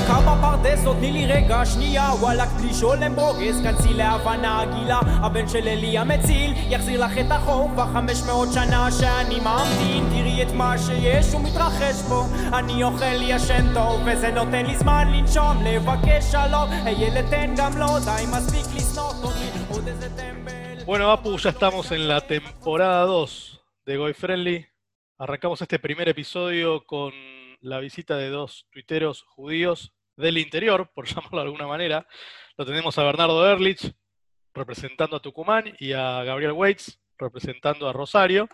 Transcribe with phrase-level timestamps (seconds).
[0.00, 5.48] דקה בפרדס, עוד תני לי רגע שנייה וואלכ בלי שולם ברוגז, כנסי להבנה גילה הבן
[5.48, 10.52] של אלי המציל יחזיר לך את החור כבר חמש מאות שנה שאני ממתין תראי את
[10.54, 12.22] מה שיש ומתרחש פה
[12.58, 17.86] אני אוכל ישן טוב וזה נותן לי זמן לנשום לבקש שלום הילד תן גם לו
[18.04, 20.56] די מספיק לשנוא אותי עוד איזה טמבל
[20.86, 24.58] Bueno, Apu, ya estamos en la temporada 2 de Goy Friendly.
[25.18, 27.12] Arrancamos este primer episodio con
[27.61, 32.07] la visita de dos tuiteros judíos del interior, por llamarlo de alguna manera.
[32.57, 33.93] Lo tenemos a Bernardo Ehrlich,
[34.53, 38.49] representando a Tucumán, y a Gabriel Waits, representando a Rosario.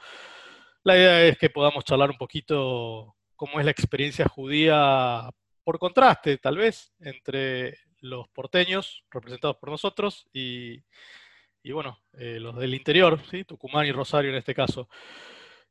[0.83, 5.29] La idea es que podamos charlar un poquito cómo es la experiencia judía
[5.63, 10.83] por contraste, tal vez, entre los porteños, representados por nosotros, y,
[11.63, 13.19] y bueno, eh, los del interior.
[13.45, 14.87] Tucumán y Rosario en este caso.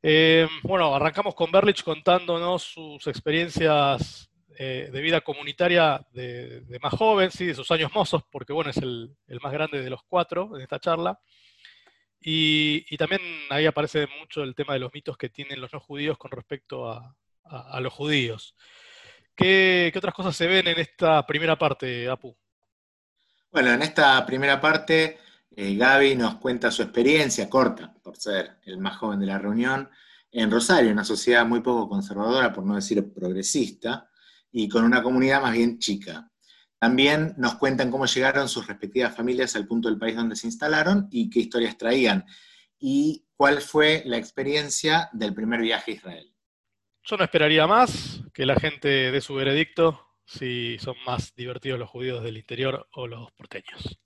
[0.03, 7.31] Eh, bueno, arrancamos con Berlich contándonos sus experiencias eh, de vida comunitaria de, más joven,
[7.31, 7.47] ¿sí?
[7.47, 10.79] de sus años mozos, porque bueno, es el, más grande de los cuatro en esta
[10.79, 11.21] charla.
[12.21, 16.19] Y, también ahí aparece mucho el tema de los mitos que tienen los no judíos
[16.19, 17.15] con respecto a,
[17.81, 18.57] los judíos.
[19.37, 22.37] ¿Qué, ¿Qué, otras cosas se ven en esta primera parte, Apu?
[23.53, 25.19] Bueno, en esta primera parte
[25.59, 29.89] eh, Gaby nos cuenta su experiencia corta, por ser el más joven de la reunión,
[30.31, 34.11] en Rosario, una sociedad muy poco conservadora, por no decir progresista,
[34.53, 36.31] y con una comunidad más bien chica.
[36.79, 41.09] También nos cuentan cómo llegaron sus respectivas familias al punto del país donde se instalaron
[41.11, 42.27] y qué historias traían,
[42.79, 46.35] y cuál fue la experiencia del primer viaje a Israel.
[47.03, 51.89] Yo no esperaría más que la gente dé su veredicto si son más divertidos los
[51.89, 53.99] judíos del interior o los porteños.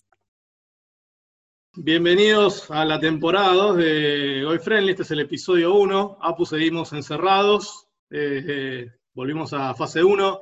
[1.77, 6.19] Bienvenidos a la temporada 2 de Goy Friendly, este es el episodio 1.
[6.21, 10.41] Apu seguimos encerrados, eh, eh, volvimos a fase 1,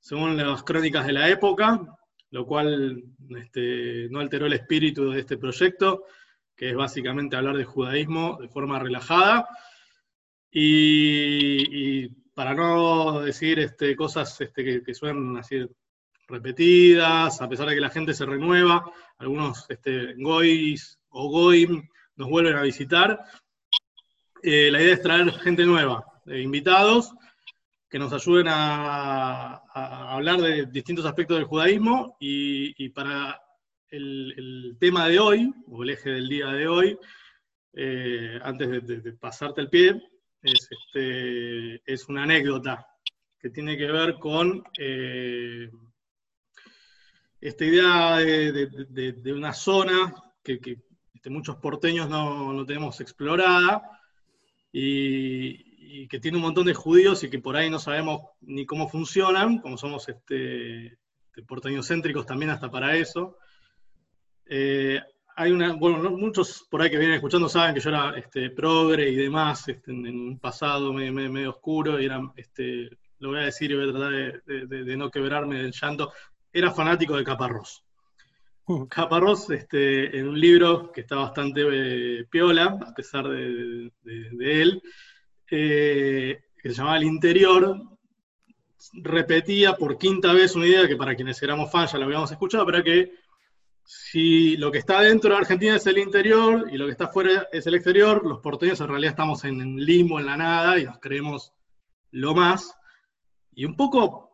[0.00, 1.80] según las crónicas de la época,
[2.30, 6.04] lo cual este, no alteró el espíritu de este proyecto,
[6.54, 9.48] que es básicamente hablar de judaísmo de forma relajada.
[10.50, 15.66] Y, y para no decir este, cosas este, que, que suenan así
[16.28, 18.84] repetidas, a pesar de que la gente se renueva,
[19.18, 23.20] algunos este, gois o goim nos vuelven a visitar.
[24.42, 27.12] Eh, la idea es traer gente nueva, eh, invitados,
[27.88, 29.62] que nos ayuden a,
[30.12, 33.40] hablar de distintos aspectos del judaísmo y, para
[33.90, 36.98] el, tema de hoy, o el eje del día de hoy,
[37.74, 40.02] eh, antes de, pasarte el pie,
[40.42, 42.86] es, este, es, una anécdota
[43.38, 44.64] que tiene que ver con
[47.48, 50.60] esta idea de, una zona que,
[51.14, 53.82] este, muchos porteños no, no, tenemos explorada
[54.72, 58.88] y, que tiene un montón de judíos y que por ahí no sabemos ni cómo
[58.88, 63.38] funcionan, como somos este, este porteños céntricos también hasta para eso.
[64.44, 65.00] Eh,
[65.36, 68.50] hay una, bueno, no, muchos por ahí que vienen escuchando saben que yo era este,
[68.50, 72.90] progre y demás, en, un pasado medio, oscuro, y era, este,
[73.20, 76.12] lo voy a decir y voy a tratar de no quebrarme del llanto,
[76.58, 77.82] era fanático de Caparrós.
[78.66, 78.86] Uh.
[78.88, 84.62] Caparrós, este, en un libro que está bastante eh, piola, a pesar de, de, de
[84.62, 84.82] él,
[85.50, 87.80] eh, que se llamaba El Interior,
[88.94, 92.64] repetía por quinta vez una idea que para quienes éramos fans ya la habíamos escuchado,
[92.66, 93.12] pero que
[93.84, 97.46] si lo que está dentro de Argentina es el interior y lo que está afuera
[97.52, 100.98] es el exterior, los porteños en realidad estamos en limbo, en la nada, y nos
[100.98, 101.52] creemos
[102.10, 102.74] lo más.
[103.54, 104.25] Y un poco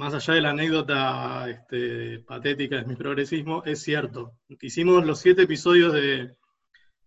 [0.00, 4.32] más allá de la anécdota este, patética de mi progresismo, es cierto.
[4.62, 6.36] Hicimos los siete episodios de,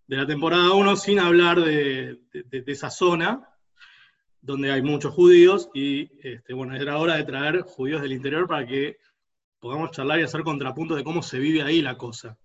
[0.06, 3.50] de la temporada 1 sin hablar de, de, de, esa zona,
[4.40, 8.68] donde hay muchos judíos, y este, bueno, era hora de traer judíos del interior para
[8.68, 8.98] que
[9.60, 12.38] podamos charlar y hacer contrapunto de cómo se vive ahí la cosa.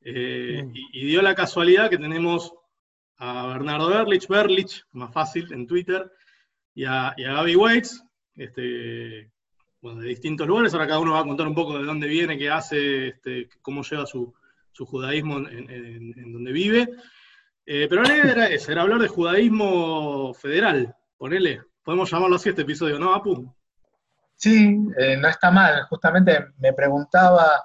[0.00, 0.76] Eh, mm.
[0.76, 2.54] y, y, dio la casualidad que tenemos
[3.18, 6.10] a Bernardo Berlich, Berlich, más fácil en Twitter,
[6.74, 8.02] y a, y a Gaby Waits,
[8.36, 9.30] este,
[9.80, 10.72] bueno, de distintos lugares.
[10.72, 13.82] Ahora cada uno va a contar un poco de dónde viene, qué hace, este, cómo
[13.82, 14.32] lleva su,
[14.72, 16.88] su judaísmo en, en, donde vive.
[17.66, 21.62] Eh, pero la idea era esa, era hablar de judaísmo federal, ponele.
[21.82, 23.54] Podemos llamarlo así este episodio, ¿no, Apu?
[24.36, 25.84] Sí, eh, no está mal.
[25.84, 27.62] Justamente me preguntaba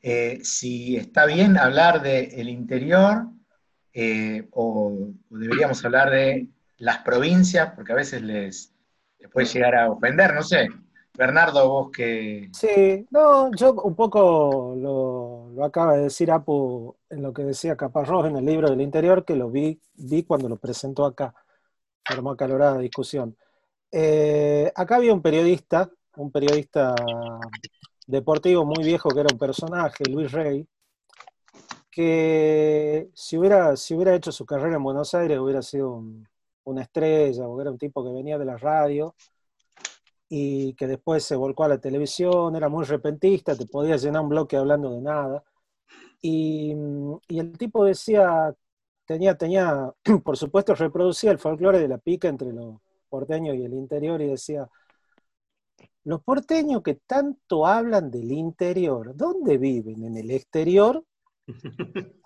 [0.00, 3.26] eh, si está bien hablar del de interior
[4.52, 6.48] o, deberíamos hablar de
[6.78, 8.74] las provincias, porque a veces les
[9.32, 10.68] puede llegar a ofender, no sé.
[11.16, 12.48] Bernardo, vos que...
[12.52, 17.76] Sí, no, yo un poco lo, lo, acaba de decir Apu en lo que decía
[17.76, 21.34] Caparrós en el libro del interior, que lo vi, vi cuando lo presentó acá,
[22.04, 23.36] formó acalorada discusión.
[23.90, 26.94] Eh, acá había un periodista un periodista
[28.06, 30.66] deportivo muy viejo que era un personaje, Luis Rey,
[31.90, 36.02] que si hubiera, si hubiera hecho su carrera en Buenos Aires hubiera sido
[36.64, 39.14] una estrella, o era un tipo que venía de la radio
[40.34, 44.30] y que después se volcó a la televisión, era muy repentista, te podía llenar un
[44.30, 45.44] bloque hablando de nada.
[46.22, 46.74] Y,
[47.28, 48.54] y el tipo decía,
[49.04, 49.92] tenía, tenía,
[50.24, 52.76] por supuesto, reproducía el folclore de la pica entre los
[53.10, 54.66] porteños y el interior y decía,
[56.04, 60.02] los porteños que tanto hablan del interior, ¿dónde viven?
[60.02, 61.04] ¿En el exterior?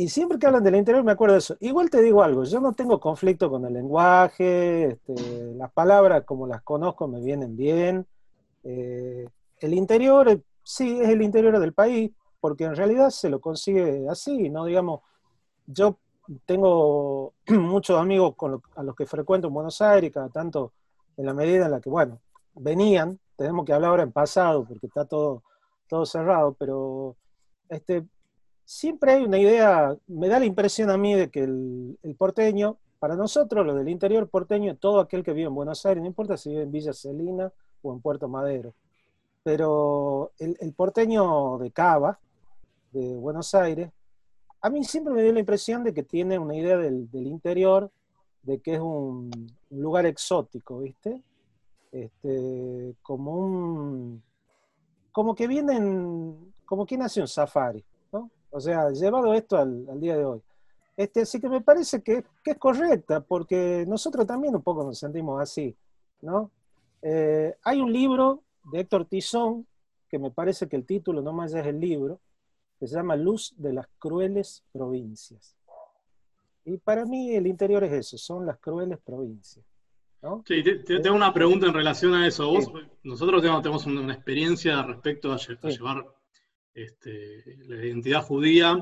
[0.00, 1.56] Y siempre que hablan del interior me acuerdo de eso.
[1.60, 6.46] Igual te digo algo, yo no tengo conflicto con el lenguaje, este, las palabras como
[6.46, 8.06] las conozco me vienen bien.
[8.64, 13.42] Eh, el interior, eh, sí, es el interior del país, porque en realidad se lo
[13.42, 14.64] consigue así, ¿no?
[14.64, 15.02] Digamos,
[15.66, 15.98] yo
[16.46, 20.72] tengo muchos amigos con a los que frecuento en Buenos Aires, cada tanto
[21.18, 22.22] en la medida en la que, bueno,
[22.54, 25.42] venían, tenemos que hablar ahora en pasado porque está todo,
[25.88, 27.16] todo cerrado, pero
[27.68, 28.06] este,
[28.70, 33.16] siempre hay una idea, me da la impresión a mí de que el, porteño, para
[33.16, 36.50] nosotros, lo del interior porteño, todo aquel que vive en Buenos Aires, no importa si
[36.50, 37.52] vive en Villa Celina
[37.82, 38.72] o en Puerto Madero,
[39.42, 42.20] pero el, porteño de Cava,
[42.92, 43.90] de Buenos Aires,
[44.60, 47.90] a mí siempre me dio la impresión de que tiene una idea del, interior,
[48.44, 49.32] de que es un,
[49.70, 51.20] lugar exótico, ¿viste?
[51.90, 54.22] Este, como un.
[55.10, 56.52] como que vienen.
[56.64, 57.84] como quien hace un safari.
[58.50, 60.42] O sea, llevado esto al, día de hoy.
[60.96, 65.40] Este, así que me parece que, es correcta, porque nosotros también un poco nos sentimos
[65.40, 65.74] así,
[66.20, 66.50] ¿no?
[67.02, 68.42] Eh, hay un libro
[68.72, 69.66] de Héctor Tizón,
[70.08, 72.20] que me parece que el título no más es el libro,
[72.78, 75.56] que se llama Luz de las crueles provincias.
[76.64, 79.64] Y para mí el interior es eso, son las crueles provincias.
[80.44, 82.52] Sí, tengo una pregunta en relación a eso.
[83.02, 86.04] Nosotros tenemos, una experiencia respecto a, llevar
[86.74, 88.78] este, la identidad judía,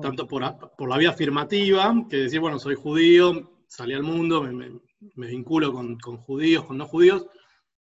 [0.00, 5.72] tanto por, la vía afirmativa, que decir, bueno, soy judío, salí al mundo, me, vinculo
[5.72, 7.26] con, judíos, con no judíos,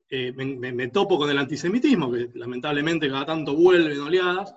[0.09, 4.55] eh, me, topo con el antisemitismo, que lamentablemente cada tanto vuelve en oleadas,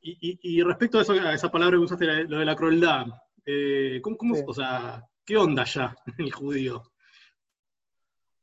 [0.00, 3.06] y, respecto a, eso, a esa palabra que usaste, lo de la crueldad,
[3.46, 6.82] eh, ¿cómo, o sea, ¿qué onda ya el judío?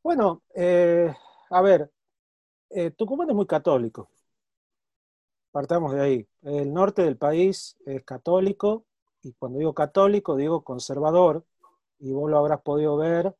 [0.03, 1.13] Bueno, eh,
[1.51, 1.91] a ver,
[2.97, 4.09] Tucumán es muy católico.
[5.51, 6.27] Partamos de ahí.
[6.43, 8.85] El norte del país es católico,
[9.21, 11.43] y cuando digo católico, digo conservador,
[11.99, 13.35] y vos lo habrás podido ver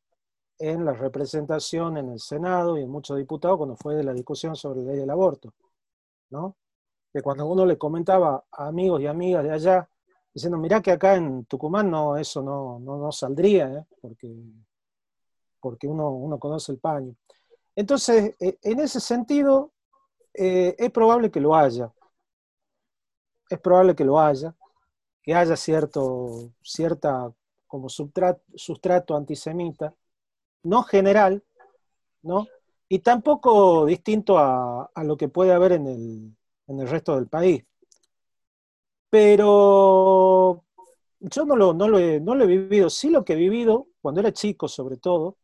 [0.58, 4.54] en la representación en el Senado y en muchos diputados cuando fue de la discusión
[4.54, 5.52] sobre la ley del aborto,
[6.30, 6.56] ¿no?
[7.12, 9.88] que cuando uno le comentaba a amigos y amigas de allá,
[10.32, 13.84] diciendo, mirá que acá en Tucumán no, eso no, no, saldría, ¿eh?
[14.00, 14.34] porque,
[15.60, 17.14] porque uno, uno conoce el paño.
[17.76, 19.72] Entonces, e, en ese sentido,
[20.32, 21.92] eh, es probable que lo haya.
[23.52, 24.54] Es probable que lo haya,
[25.22, 27.30] que haya cierto, cierta
[27.66, 29.94] como sustrato antisemita,
[30.62, 31.42] no general,
[32.22, 32.46] ¿no?
[32.88, 36.36] Y tampoco distinto a, a lo que puede haber en el,
[36.68, 37.64] en el resto del país.
[39.10, 40.64] Pero
[41.20, 43.88] yo no lo, no lo, he, no lo he vivido, sí lo que he vivido
[44.00, 45.36] cuando era chico sobre todo,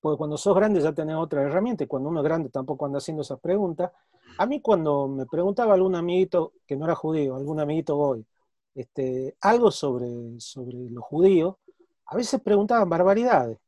[0.00, 2.98] porque cuando sos grande ya tenés otra herramienta y cuando uno es grande tampoco anda
[2.98, 3.92] haciendo esas preguntas.
[4.38, 8.26] A mí cuando me preguntaba algún amiguito que no era judío, algún amiguito hoy,
[8.74, 11.56] este, algo sobre, sobre los judíos,
[12.06, 13.58] a veces preguntaban barbaridades,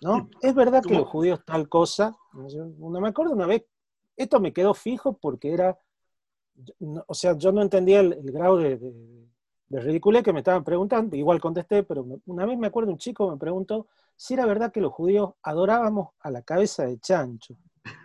[0.00, 0.28] ¿no?
[0.42, 3.64] Es verdad que los judíos tal cosa, no me acuerdo una vez,
[4.16, 5.78] esto me quedó fijo porque era
[7.06, 8.78] o sea, yo no entendía el, grado de,
[9.68, 13.30] de, ridiculez que me estaban preguntando, igual contesté, pero una vez me acuerdo un chico
[13.30, 17.54] me preguntó si era verdad que los judíos adorábamos a la cabeza de chancho.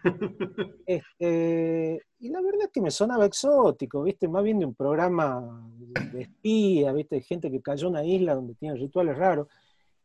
[0.85, 4.27] Este, y la verdad es que me sonaba exótico, ¿viste?
[4.27, 5.65] Más bien de un programa
[6.11, 7.15] de espía, ¿viste?
[7.15, 9.47] De gente que cayó en una isla donde tienen rituales raros.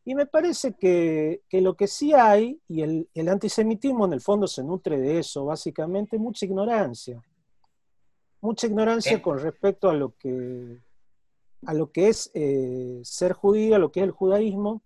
[0.05, 4.21] Y me parece que, que lo que sí hay, y el, el, antisemitismo en el
[4.21, 7.21] fondo se nutre de eso, básicamente, mucha ignorancia
[8.41, 9.21] mucha ignorancia eh.
[9.21, 10.81] con respecto a lo que,
[11.65, 14.81] a lo que es eh, ser judío, a lo que es el judaísmo,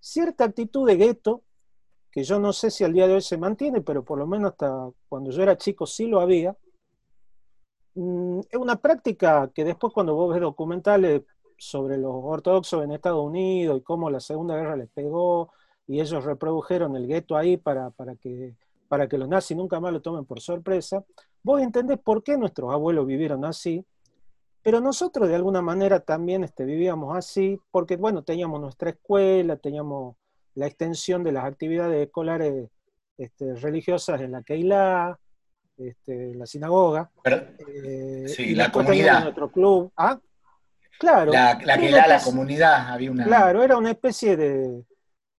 [0.00, 1.42] cierta actitud de gueto,
[2.10, 4.52] que yo no sé si al día de hoy se mantiene, pero por lo menos
[4.52, 6.56] hasta cuando yo era chico sí lo había.
[7.94, 11.22] Mm, es una práctica que después cuando vos ves documentales
[11.56, 15.52] sobre los ortodoxos en Estados Unidos y cómo la Segunda Guerra les pegó
[15.86, 18.54] y ellos reprodujeron el gueto ahí para, para, que,
[18.88, 21.04] para que los nazis nunca más lo tomen por sorpresa,
[21.42, 23.84] vos entendés por qué nuestros abuelos vivieron así,
[24.62, 30.16] pero nosotros de alguna manera también este, vivíamos así, porque bueno, teníamos nuestra escuela, teníamos
[30.54, 32.68] la extensión de las actividades escolares
[33.16, 35.18] este, religiosas en la Keilah,
[35.76, 37.10] este, la sinagoga.
[37.24, 39.22] Eh, sí, la comunidad.
[39.22, 39.92] Nuestro club.
[39.96, 40.18] ¿Ah?
[40.98, 41.32] Claro.
[41.32, 43.24] La, la Keilah, la comunidad, había una.
[43.24, 44.84] Claro, era una especie de,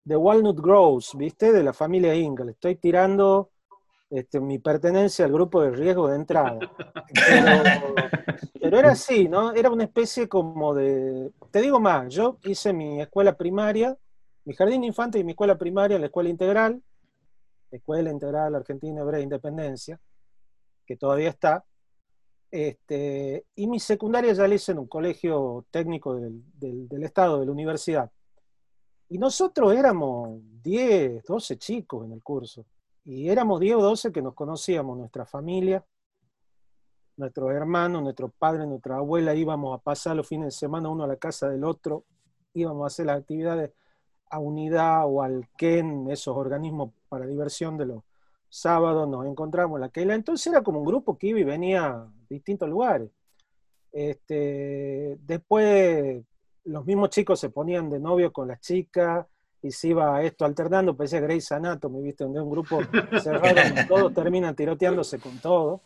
[0.04, 1.52] de Walnut Groves, ¿viste?
[1.52, 2.52] De la familia Ingle.
[2.52, 3.52] Estoy tirando
[4.12, 6.60] este, mi pertenencia al grupo de riesgo de entrada.
[8.60, 9.54] Pero, era así, ¿no?
[9.54, 11.32] Era una especie como de...
[11.50, 13.96] Te digo más, yo hice mi escuela primaria,
[14.46, 16.82] mi jardín infante y mi escuela primaria la escuela integral,
[17.72, 20.00] Escuela Integral Argentina Hebrea Independencia,
[20.86, 21.64] que todavía está.
[22.50, 27.46] Este, y mi secundaria ya la hice en un colegio técnico del, del Estado, de
[27.46, 28.12] la universidad.
[29.08, 32.66] Y nosotros éramos 10, 12 chicos en el curso.
[33.06, 35.86] Y éramos 10 o 12 que nos conocíamos, nuestra familia,
[37.18, 41.08] nuestros hermanos, nuestro padre, nuestra abuela, íbamos a pasar los fines de semana uno a
[41.08, 42.06] la casa del otro,
[42.54, 43.72] íbamos a hacer las actividades
[44.32, 48.04] a unidad o al KEN, esos organismos para diversión de los
[48.50, 50.16] sábados, nos encontramos en la Keila.
[50.16, 53.10] Entonces era como un grupo que iba y venía a distintos lugares.
[53.92, 56.24] Este, después
[56.64, 59.26] los mismos chicos se ponían de novio con las chicas
[59.62, 62.24] y se iba esto alternando, parecía Grey's Anatomy, ¿viste?
[62.24, 62.80] Donde un grupo
[63.22, 63.56] cerrado
[63.88, 65.82] todos terminan tiroteándose con todo.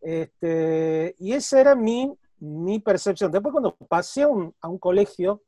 [0.00, 3.32] Este, y esa era mi, mi percepción.
[3.32, 5.42] Después cuando pasé a un, a un colegio,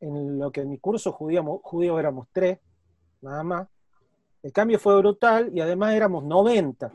[0.00, 2.58] en lo que en mi curso judío, éramos tres,
[3.20, 3.68] nada más,
[4.42, 6.94] el cambio fue brutal y además éramos 90,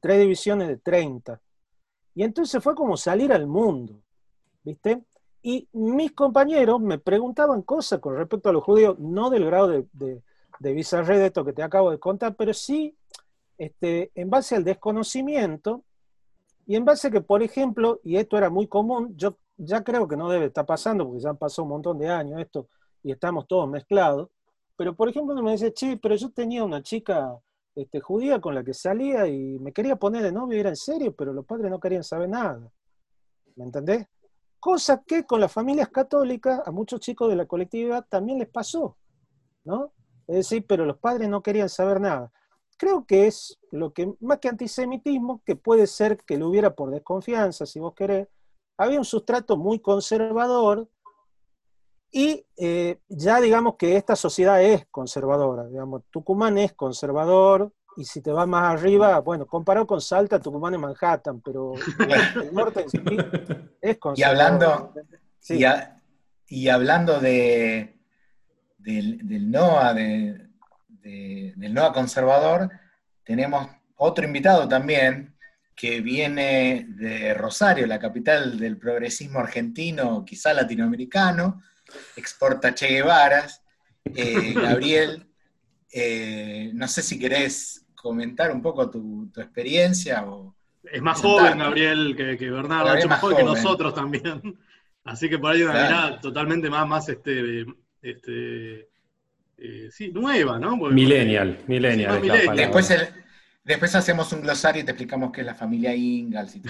[0.00, 1.40] tres divisiones de 30.
[2.14, 4.00] Y entonces fue como salir al mundo,
[4.62, 5.04] ¿viste?
[5.42, 9.86] Y mis compañeros me preguntaban cosas con respecto a los judíos, no del grado de,
[9.92, 10.22] de,
[10.58, 12.96] de esto que te acabo de contar, pero sí
[13.58, 15.84] este, en base al desconocimiento
[16.66, 20.06] y en base a que, por ejemplo, y esto era muy común, yo ya creo
[20.06, 22.68] que no debe estar pasando porque ya han pasado un montón de años esto
[23.02, 24.28] y estamos todos mezclados,
[24.76, 27.38] pero por ejemplo me dice, che, pero yo tenía una chica
[27.74, 31.14] este, judía con la que salía y me quería poner de novio era en serio,
[31.14, 32.70] pero los padres no querían saber nada.
[33.54, 34.06] ¿Me entendés?
[34.58, 38.96] Cosa que con las familias católicas a muchos chicos de la colectividad también les pasó,
[39.64, 39.92] ¿no?
[40.26, 42.32] Es decir, pero los padres no querían saber nada.
[42.76, 46.90] Creo que es lo que, más que antisemitismo, que puede ser que lo hubiera por
[46.90, 48.28] desconfianza, si vos querés,
[48.76, 50.88] había un sustrato muy conservador
[52.10, 58.20] y eh, ya digamos que esta sociedad es conservadora, digamos, Tucumán es conservador, y si
[58.20, 61.72] te vas más arriba, bueno, comparado con Salta, Tucumán es Manhattan, pero
[62.42, 62.84] el norte
[63.80, 64.92] es Y hablando,
[66.46, 67.98] y, hablando de,
[68.78, 72.70] del, NOA, del NOA conservador,
[73.24, 73.66] tenemos
[73.96, 75.35] otro invitado también
[75.76, 81.62] que viene de Rosario, la capital del progresismo argentino, quizá latinoamericano,
[82.16, 83.62] exporta Che Guevaras.
[84.04, 85.26] Eh, Gabriel,
[85.92, 90.24] eh, no sé si querés comentar un poco tu, experiencia.
[90.24, 94.58] O es más joven Gabriel que, que Bernardo, mucho más joven que nosotros también.
[95.04, 97.66] Así que por ahí una mirada totalmente más, más este,
[98.02, 98.88] este
[99.58, 100.76] eh, sí, nueva, ¿no?
[100.76, 102.20] millennial, millennial.
[102.56, 103.12] después,
[103.66, 106.58] después hacemos un glosario y te explicamos qué es la familia Ingalls.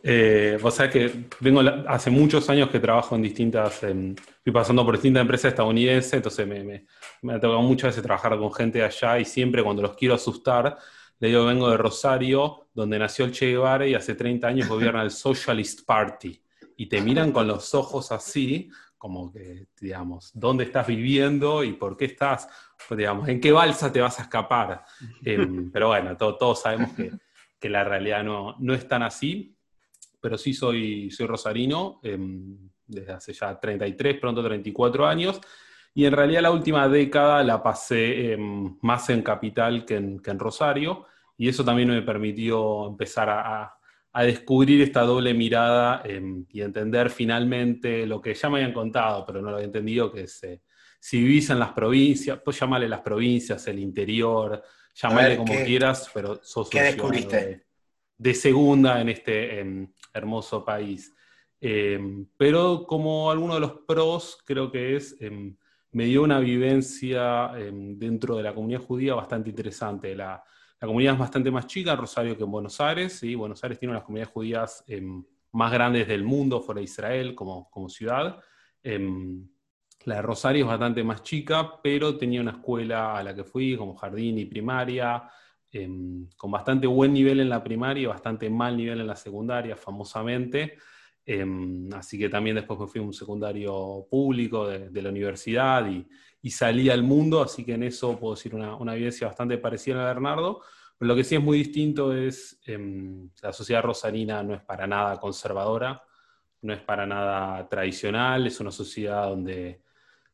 [0.00, 4.94] Eh, vos sabés que vengo hace muchos años que trabajo en distintas, fui pasando por
[4.94, 6.86] distintas empresas estadounidenses, entonces me,
[7.20, 10.14] me, ha tocado muchas veces trabajar con gente de allá y siempre cuando los quiero
[10.14, 10.78] asustar,
[11.18, 15.02] le digo vengo de Rosario, donde nació el Che Guevara y hace 30 años gobierna
[15.02, 16.40] el Socialist Party.
[16.76, 21.96] Y te miran con los ojos así, como que, digamos, ¿dónde estás viviendo y por
[21.96, 22.48] qué estás?
[22.86, 24.84] Pues, digamos, ¿en qué balsa te vas a escapar?
[25.24, 27.12] Em, pero bueno, todos sabemos que,
[27.58, 29.54] que, la realidad no, no es tan así
[30.20, 35.40] pero sí soy, soy rosarino em, desde hace ya 33, pronto 34 años.
[35.94, 40.30] Y en realidad la última década la pasé em, más en Capital que en, que
[40.30, 41.06] en, Rosario.
[41.36, 43.77] Y eso también me permitió empezar a, a
[44.14, 49.40] descubrir esta doble mirada em, y entender finalmente lo que ya me habían contado, pero
[49.40, 50.62] no lo había entendido, que es eh,
[51.00, 54.62] si vivís en las provincias, pues llamale las provincias, el interior,
[54.94, 57.36] llamale como quieras, pero sos ¿Qué descubriste?
[57.36, 57.66] De,
[58.16, 59.64] de, segunda en este
[60.12, 61.14] hermoso país.
[61.60, 65.56] Em, pero como alguno de los pros, creo que es, em,
[65.92, 70.14] me dio una vivencia em, dentro de la comunidad judía bastante interesante.
[70.14, 70.42] La,
[70.86, 73.90] comunidad es bastante más chica en Rosario que en Buenos Aires, y Buenos Aires tiene
[73.90, 74.84] una las comunidades judías
[75.52, 78.38] más grandes del mundo, fuera de Israel, como, como ciudad.
[78.82, 83.76] la de Rosario es bastante más chica, pero tenía una escuela a la que fui,
[83.76, 85.28] como jardín y primaria,
[85.70, 89.76] Em, con bastante buen nivel en la primaria y bastante mal nivel en la secundaria,
[89.76, 90.78] famosamente.
[91.92, 96.06] Así que también después me fui a un secundario público de, la universidad y,
[96.44, 100.14] salí al mundo, así que en eso puedo decir una, una vivencia bastante parecida a
[100.14, 100.62] Bernardo.
[100.98, 104.86] Pero lo que sí es muy distinto es, em, la sociedad rosarina no es para
[104.86, 106.02] nada conservadora,
[106.62, 109.80] no es para nada tradicional, es una sociedad donde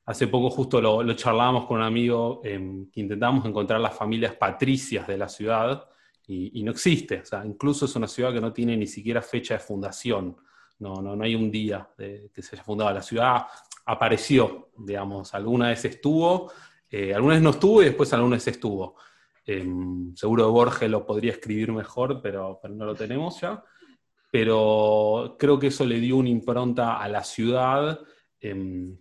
[0.06, 4.34] hace poco justo lo, lo charlábamos con un amigo em, que intentamos encontrar las familias
[4.34, 5.86] patricias de la ciudad
[6.26, 9.54] y, no existe, o sea, incluso es una ciudad que no tiene ni siquiera fecha
[9.54, 10.34] de fundación,
[10.78, 13.42] no, no, no hay un día que se haya fundado la ciudad,
[13.84, 16.52] apareció, digamos, alguna vez estuvo,
[16.90, 18.96] eh, alguna vez no estuvo y después alguna vez estuvo.
[19.46, 23.62] Em, seguro Borges lo podría escribir mejor, pero, pero no lo tenemos ya
[24.34, 28.00] pero creo que eso le dio una impronta a la ciudad
[28.40, 28.98] em,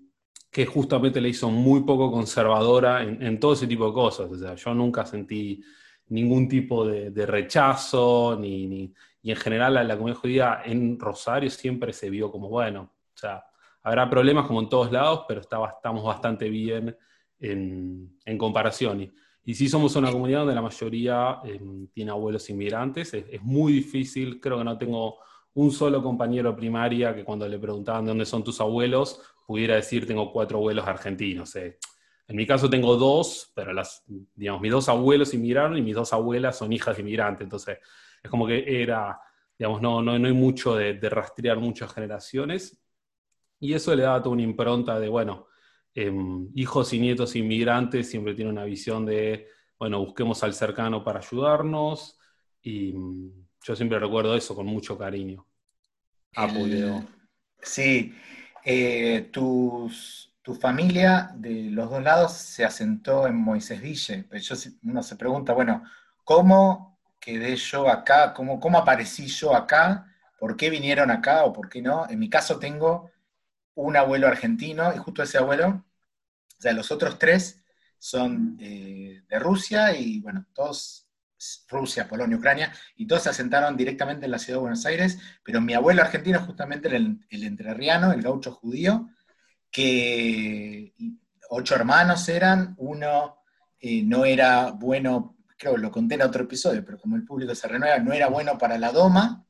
[0.51, 4.29] que justamente le hizo muy poco conservadora en, todo ese tipo de cosas.
[4.29, 5.63] O sea, yo nunca sentí
[6.09, 11.93] ningún tipo de, rechazo, ni, y en general la, la, comunidad judía en Rosario siempre
[11.93, 13.43] se vio como, bueno, o sea,
[13.83, 16.95] habrá problemas como en todos lados, pero estamos bastante bien
[17.39, 19.13] en, comparación.
[19.45, 23.13] Y sí somos una comunidad donde la mayoría em, tiene abuelos inmigrantes.
[23.13, 25.17] Es, muy difícil, creo que no tengo
[25.55, 30.07] un solo compañero primaria que cuando le preguntaban de dónde son tus abuelos, pudiera decir
[30.07, 31.53] tengo cuatro abuelos argentinos.
[31.57, 31.77] Eh.
[32.29, 36.13] En mi caso tengo dos, pero las, digamos, mis dos abuelos inmigraron y mis dos
[36.13, 37.43] abuelas son hijas de inmigrantes.
[37.43, 37.79] Entonces,
[38.23, 39.19] es como que era,
[39.59, 42.82] digamos, no, no, no hay mucho de rastrear muchas generaciones.
[43.63, 45.47] Y eso le da toda una impronta de, bueno,
[45.95, 51.19] Em, hijos y nietos inmigrantes siempre tienen una visión de, bueno, busquemos al cercano para
[51.19, 52.19] ayudarnos
[52.63, 55.45] y mm, yo siempre recuerdo eso con mucho cariño.
[57.61, 58.15] sí,
[58.65, 59.87] eh, tu
[60.59, 64.55] familia de los dos lados se asentó en Moisés Ville, pero yo,
[64.85, 65.83] uno se pregunta, bueno,
[66.23, 68.33] ¿cómo quedé yo acá?
[68.33, 70.07] ¿Cómo, ¿Cómo aparecí yo acá?
[70.39, 72.09] ¿Por qué vinieron acá o por qué no?
[72.09, 73.12] En mi caso tengo
[73.75, 75.85] un abuelo argentino, y justo ese abuelo,
[76.57, 77.63] o sea, los otros tres
[77.97, 81.07] son eh, de Rusia, y bueno, todos,
[81.67, 85.61] Rusia, Polonia, Ucrania, y todos se asentaron directamente en la ciudad de Buenos Aires, pero
[85.61, 89.09] mi abuelo argentino justamente el, entrerriano, el gaucho judío,
[89.71, 90.93] que
[91.49, 93.37] ocho hermanos eran, uno
[93.79, 97.67] eh, no era bueno, creo lo conté en otro episodio, pero como el público se
[97.67, 99.45] renueva, no era bueno para la doma,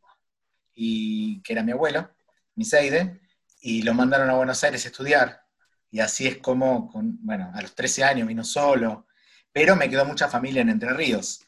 [0.74, 2.10] y que era mi abuelo,
[2.56, 3.23] Miseide,
[3.66, 5.42] y lo mandaron a Buenos Aires a estudiar.
[5.90, 9.08] Y así es como, bueno, a los 13 años vino solo,
[9.54, 11.46] pero me quedó mucha familia en Entre Ríos.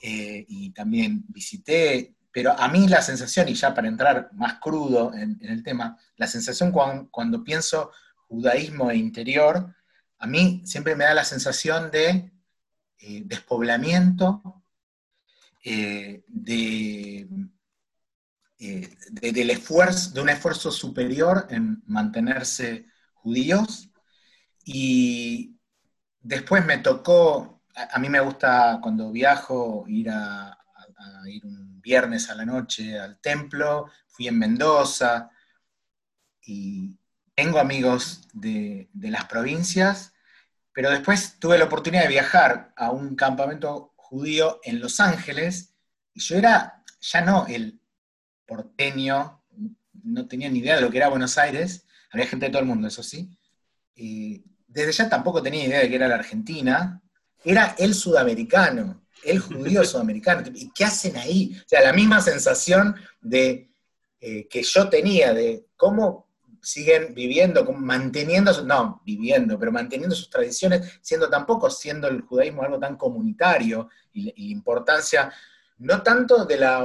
[0.00, 5.12] Eh, y también visité, pero a mí la sensación, y ya para entrar más crudo
[5.12, 7.92] en, el tema, la sensación cuando, pienso
[8.28, 9.74] judaísmo e interior,
[10.18, 12.32] a mí siempre me da la sensación de
[12.98, 14.62] eh, despoblamiento,
[15.64, 17.28] eh, de
[18.60, 23.90] eh, del esfuerzo, de un esfuerzo superior en mantenerse judíos.
[24.64, 25.56] Y
[26.20, 30.58] después me tocó, a, mí me gusta cuando viajo ir a,
[31.26, 35.30] ir un viernes a la noche al templo, fui en Mendoza
[36.42, 36.98] y
[37.34, 40.12] tengo amigos de, de las provincias,
[40.72, 45.74] pero después tuve la oportunidad de viajar a un campamento judío en Los Ángeles
[46.12, 47.80] y yo era ya no el
[48.48, 49.44] porteño,
[50.02, 52.68] no tenía ni idea de lo que era Buenos Aires, había gente de todo el
[52.68, 53.30] mundo, eso sí.
[53.94, 57.00] desde ya tampoco tenía idea de que era la Argentina,
[57.44, 60.42] era el sudamericano, el judío sudamericano.
[60.54, 61.56] ¿Y qué hacen ahí?
[61.64, 63.70] O sea, la misma sensación de
[64.20, 66.26] eh, que yo tenía de cómo
[66.62, 72.80] siguen viviendo, manteniendo, no, viviendo, pero manteniendo sus tradiciones, siendo tampoco siendo el judaísmo algo
[72.80, 75.32] tan comunitario y, y la importancia
[75.78, 76.84] no tanto de la,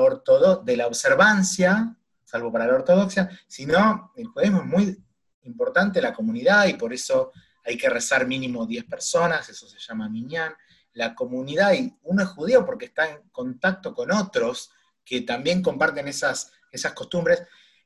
[0.64, 5.04] de la observancia, salvo para la ortodoxia, sino el judaísmo es muy
[5.44, 7.32] importante la comunidad y por eso
[7.66, 10.54] hay que rezar mínimo 10 personas, eso se llama miñán.
[10.94, 14.70] La comunidad, y uno es judío porque está en contacto con otros
[15.04, 17.42] que también comparten esas, esas costumbres.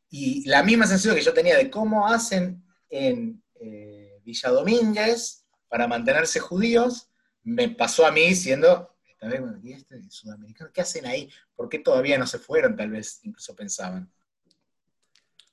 [0.09, 5.87] Y la misma sensación que yo tenía de cómo hacen en eh, Villa Domínguez para
[5.87, 7.09] mantenerse judíos,
[7.43, 8.96] me pasó a mí siendo
[9.63, 10.71] ¿y este sudamericano?
[10.73, 11.29] ¿Qué hacen ahí?
[11.55, 12.75] ¿Por qué todavía no se fueron?
[12.75, 14.11] Tal vez incluso pensaban.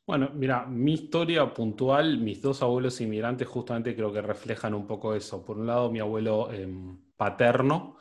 [0.07, 5.14] Bueno, mira, mi historia puntual, mis dos abuelos inmigrantes justamente creo que reflejan un poco
[5.14, 5.42] eso.
[5.44, 7.96] Por un lado, mi abuelo em, paterno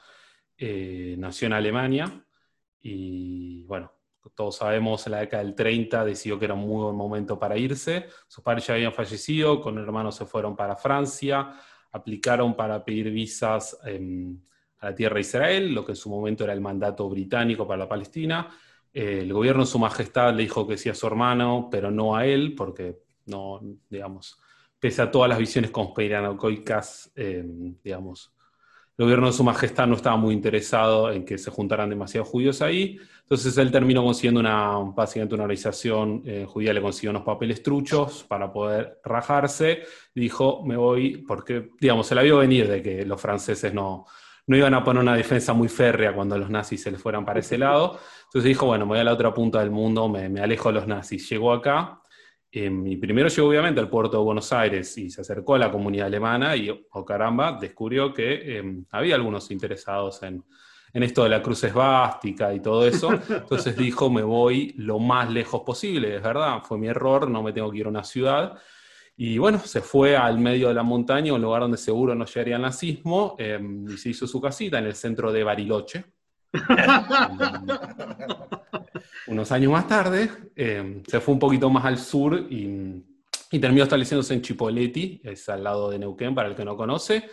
[0.58, 2.26] eh, nació en Alemania
[2.82, 3.94] y bueno,
[4.36, 7.58] todos sabemos, en la década del 30 decidió que era un muy buen momento para
[7.58, 8.08] irse.
[8.28, 11.54] Sus padres ya habían fallecido, con hermanos se fueron para Francia,
[11.92, 13.78] aplicaron para pedir visas
[14.84, 17.80] a la tierra de Israel, lo que en su momento era el mandato británico para
[17.80, 18.48] la Palestina,
[18.96, 22.16] Eh, el gobierno en su majestad le dijo que sí a su hermano, pero no
[22.16, 24.38] a él, porque no, digamos,
[24.80, 27.44] pese a todas las visiones conspiranoicas, eh,
[27.84, 28.32] digamos,
[28.96, 32.62] el gobierno de su majestad no estaba muy interesado en que se juntaran demasiados judíos
[32.62, 37.64] ahí, entonces él terminó consiguiendo una, básicamente una organización eh, judía, le consiguió unos papeles
[37.64, 39.82] truchos para poder rajarse,
[40.14, 44.06] dijo, me voy, porque, digamos, se la vio venir de que los franceses no,
[44.48, 47.40] no iban a poner una defensa muy férrea cuando los nazis se les fueran para
[47.40, 50.42] ese lado, entonces dijo, bueno, me voy a la otra punta del mundo, me, me
[50.42, 51.30] alejo de los nazis.
[51.30, 52.02] Llegó acá,
[52.56, 55.72] Em, y primero llegó obviamente al puerto de Buenos Aires y se acercó a la
[55.72, 60.44] comunidad alemana y, oh caramba, descubrió que em, había algunos interesados en,
[60.94, 63.10] esto de la cruz esvástica y todo eso.
[63.28, 67.54] Entonces dijo, me voy lo más lejos posible, es verdad, fue mi error, no me
[67.54, 68.56] tengo que ir a una ciudad.
[69.26, 72.58] Y bueno, se fue al medio de la montaña, un lugar donde seguro no llegaría
[72.58, 76.04] el nazismo, em, y se hizo su casita en el centro de Bariloche.
[79.28, 83.02] unos años más tarde, eh, se fue un poquito más al sur y,
[83.62, 87.30] terminó estableciéndose en Chipoleti, es al lado de Neuquén, para el que no conoce,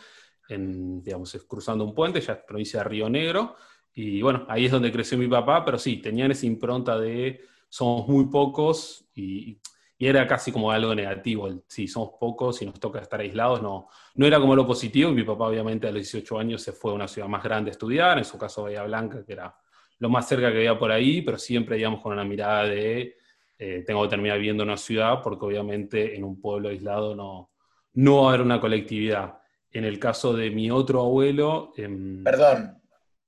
[0.48, 3.57] en, digamos, cruzando un puente, ya es provincia de Río Negro,
[3.92, 8.07] y bueno, ahí es donde creció mi papá, pero sí, tenían esa impronta de somos
[8.07, 9.61] muy pocos y,
[10.08, 14.26] era casi como algo negativo, si somos pocos y nos toca estar aislados, no, no
[14.26, 17.06] era como lo positivo, mi papá obviamente a los 18 años se fue a una
[17.06, 19.54] ciudad más grande a estudiar, en su caso Bahía Blanca, que era
[19.98, 23.18] lo más cerca que había por ahí, pero siempre, digamos, con una mirada de
[23.58, 27.50] eh, tengo que terminar viviendo en una ciudad, porque obviamente en un pueblo aislado no,
[27.92, 29.38] no va a haber una colectividad.
[29.70, 31.74] En el caso de mi otro abuelo...
[31.76, 32.80] Em, perdón,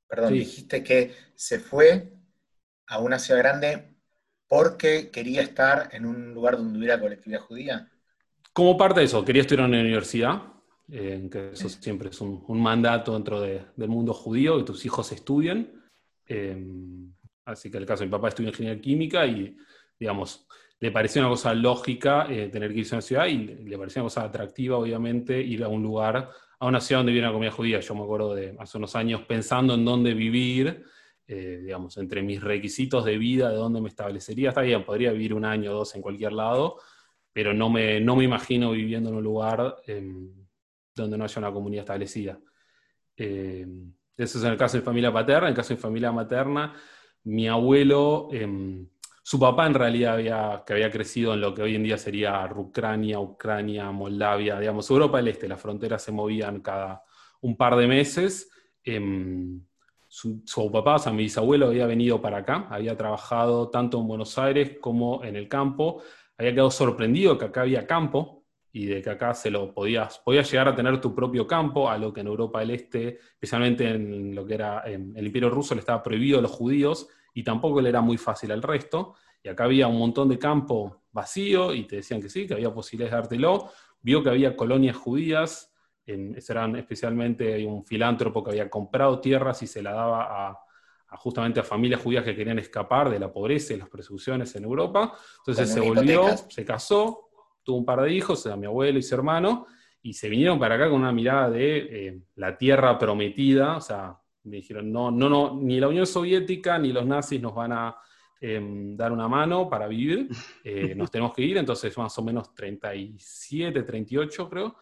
[0.08, 2.14] perdón, dijiste que se fue
[2.86, 3.91] a una ciudad grande
[4.52, 7.88] porque quería estar en un lugar donde hubiera colectividad judía.
[8.52, 10.42] Como parte de eso, quería estudiar en la universidad,
[10.90, 15.72] eh, que eso siempre es un, mandato dentro del mundo judío, que tus hijos estudien.
[16.26, 17.14] Em,
[17.46, 19.56] así que el caso de mi papá estudió ingeniería química y,
[19.98, 20.46] digamos,
[20.80, 24.02] le pareció una cosa lógica eh, tener que irse a una ciudad y le pareció
[24.02, 27.52] una cosa atractiva, obviamente, ir a un lugar, a una ciudad donde viene una comida
[27.52, 27.80] judía.
[27.80, 30.84] Yo me acuerdo de hace unos años pensando en dónde vivir,
[31.26, 34.50] eh, digamos, entre mis requisitos de vida, de dónde me establecería.
[34.50, 36.78] Está bien, podría vivir un año o dos en cualquier lado,
[37.32, 40.30] pero no me, no me imagino viviendo en un lugar em,
[40.94, 42.38] donde no haya una comunidad establecida.
[43.16, 45.48] Em, eso es en el caso de familia paterna.
[45.48, 46.74] En el caso de familia materna,
[47.24, 48.88] mi abuelo, em,
[49.22, 52.44] su papá en realidad había, que había crecido en lo que hoy en día sería
[52.54, 55.48] Ucrania, Ucrania, Moldavia, digamos, Europa del Este.
[55.48, 57.02] Las fronteras se movían cada
[57.40, 58.50] un par de meses.
[58.84, 59.64] Em,
[60.12, 64.36] su, papá, o sea, mi bisabuelo había venido para acá, había trabajado tanto en Buenos
[64.36, 66.02] Aires como en el campo,
[66.36, 68.44] había quedado sorprendido que acá había campo,
[68.74, 71.96] y de que acá se lo podías, podías llegar a tener tu propio campo, a
[71.96, 75.80] lo que en Europa del Este, especialmente en lo que era el Imperio Ruso, le
[75.80, 79.14] estaba prohibido a los judíos y tampoco le era muy fácil al resto.
[79.42, 82.72] Y acá había un montón de campo vacío y te decían que sí, que había
[82.72, 83.70] posibilidades de dártelo.
[84.00, 85.71] Vio que había colonias judías,
[86.06, 90.58] en, eran especialmente un filántropo que había comprado tierras y se la daba a,
[91.16, 95.14] justamente a familias judías que querían escapar de la pobreza y las persecuciones en Europa.
[95.38, 97.28] Entonces se volvió, se casó,
[97.62, 99.66] tuvo un par de hijos, mi abuelo y su hermano,
[100.02, 104.18] y se vinieron para acá con una mirada de eh, la tierra prometida, o sea,
[104.44, 107.96] me dijeron, no, no, no, ni la Unión Soviética ni los nazis nos van a
[108.40, 110.28] em, dar una mano para vivir,
[110.64, 114.76] eh, nos tenemos que ir, entonces más o menos 37, 38 creo,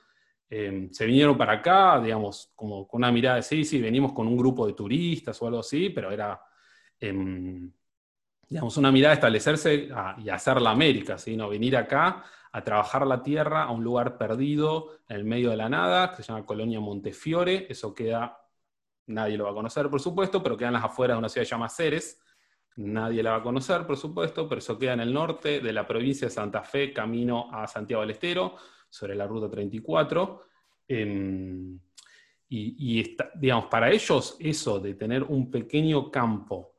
[0.51, 4.27] em, se vinieron para acá, digamos, como con una mirada de, sí, sí, venimos con
[4.27, 6.41] un grupo de turistas o algo así, pero era,
[6.99, 7.73] em,
[8.49, 11.37] digamos, una mirada de establecerse y hacer la América, ¿sí?
[11.37, 11.49] ¿no?
[11.49, 15.69] venir acá a trabajar la tierra a un lugar perdido en el medio de la
[15.69, 17.67] nada, que se llama Colonia Montefiore.
[17.69, 18.41] Eso queda,
[19.07, 21.47] nadie lo va a conocer, por supuesto, pero queda en las afueras de una ciudad
[21.47, 22.21] llamada Ceres.
[22.77, 25.87] Nadie la va a conocer, por supuesto, pero eso queda en el norte de la
[25.87, 28.57] provincia de Santa Fe, camino a Santiago del Estero,
[28.91, 30.43] sobre la ruta 34.
[30.89, 31.79] Em,
[32.53, 36.75] y, digamos, para ellos eso de tener un pequeño campo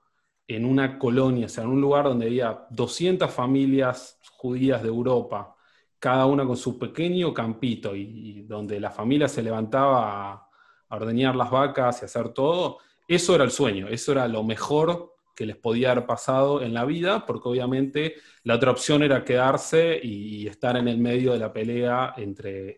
[0.46, 5.56] en una colonia, o sea, en un lugar donde había 200 familias judías de Europa,
[5.98, 10.48] cada una con su pequeño campito y, donde la familia se levantaba a,
[10.90, 15.46] ordeñar las vacas y hacer todo, eso era el sueño, eso era lo mejor que
[15.46, 20.48] les podía haber pasado en la vida, porque obviamente la otra opción era quedarse y,
[20.48, 22.78] estar en el medio de la pelea entre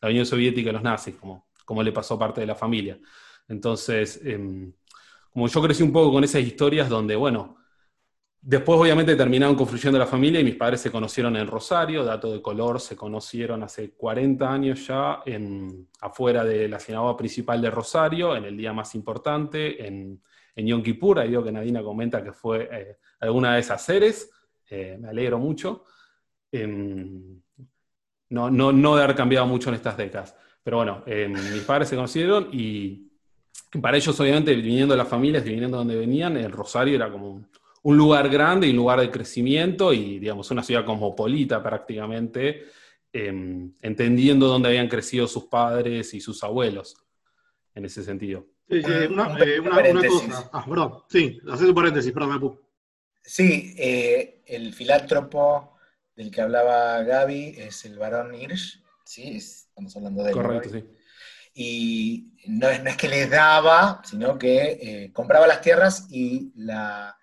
[0.00, 2.98] la Unión Soviética y los nazis, como, como le pasó a parte de la familia.
[3.48, 4.72] Entonces, em,
[5.32, 7.56] como yo crecí un poco con esas historias donde, bueno,
[8.46, 12.42] Después, obviamente, terminaron confluyendo la familia y mis padres se conocieron en Rosario, dato de
[12.42, 18.36] color, se conocieron hace 40 años ya en, afuera de la sinagoga principal de Rosario,
[18.36, 20.20] en el día más importante, en,
[20.54, 21.18] en Yom Kippur.
[21.18, 24.30] Ahí que Nadina comenta que fue eh, alguna de esas seres,
[24.70, 25.84] eh, me alegro mucho.
[26.50, 27.40] Em,
[28.30, 30.36] no, no, no, de haber cambiado mucho en estas décadas.
[30.62, 33.10] Pero bueno, em, mis padres se conocieron y
[33.80, 37.10] para ellos, obviamente, viniendo de las familias y viniendo de donde venían, el Rosario era
[37.10, 37.46] como un
[37.84, 42.64] un lugar grande y un lugar de crecimiento y, digamos, una ciudad cosmopolita prácticamente,
[43.12, 46.96] em, entendiendo dónde habían crecido sus padres y sus abuelos,
[47.74, 48.46] en ese sentido.
[48.68, 50.50] Sí, una, eh, cosa.
[50.52, 52.60] Ah, perdón, sí, haces un paréntesis, perdón, Apu.
[53.22, 55.76] Sí, eh, el filántropo
[56.16, 60.34] del que hablaba Gaby es el varón Hirsch, sí, estamos hablando de él.
[60.34, 60.84] Correcto, sí.
[61.54, 66.52] Y no es, no es, que les daba, sino que eh, compraba las tierras y
[66.56, 67.16] la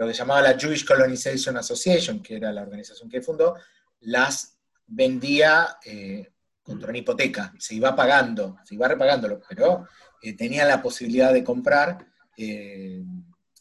[0.00, 3.56] lo que llamaba la Jewish Colonization Association, que era la organización que fundó,
[4.00, 9.86] las vendía eh, contra una hipoteca, se iba pagando, se iba repagándolo, pero
[10.22, 12.06] eh, tenía la posibilidad de comprar
[12.36, 13.02] eh,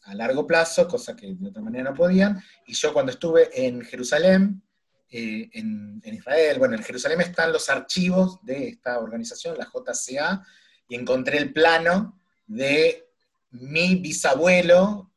[0.04, 3.82] a largo plazo, cosa que de otra manera no podían, y yo cuando estuve en
[3.82, 4.62] Jerusalén,
[5.12, 10.45] en, en, Israel, bueno, en Jerusalén están los archivos de esta organización, la JCA,
[10.88, 13.08] y encontré el plano de
[13.50, 15.12] mi bisabuelo,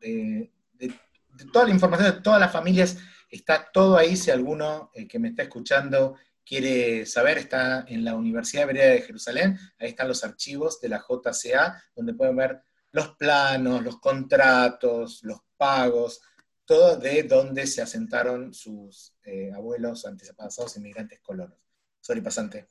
[1.52, 2.96] toda la información de todas las familias,
[3.32, 8.14] está todo ahí, si alguno eh, que me está escuchando quiere saber, está en la
[8.14, 13.16] Universidad Hebrea de Jerusalén, ahí están los archivos de la JCA, donde pueden ver los
[13.16, 16.20] planos, los contratos, los pagos,
[16.64, 21.58] todo de donde se asentaron sus eh, abuelos antepasados inmigrantes colonos.
[22.00, 22.66] Sorry, pasante.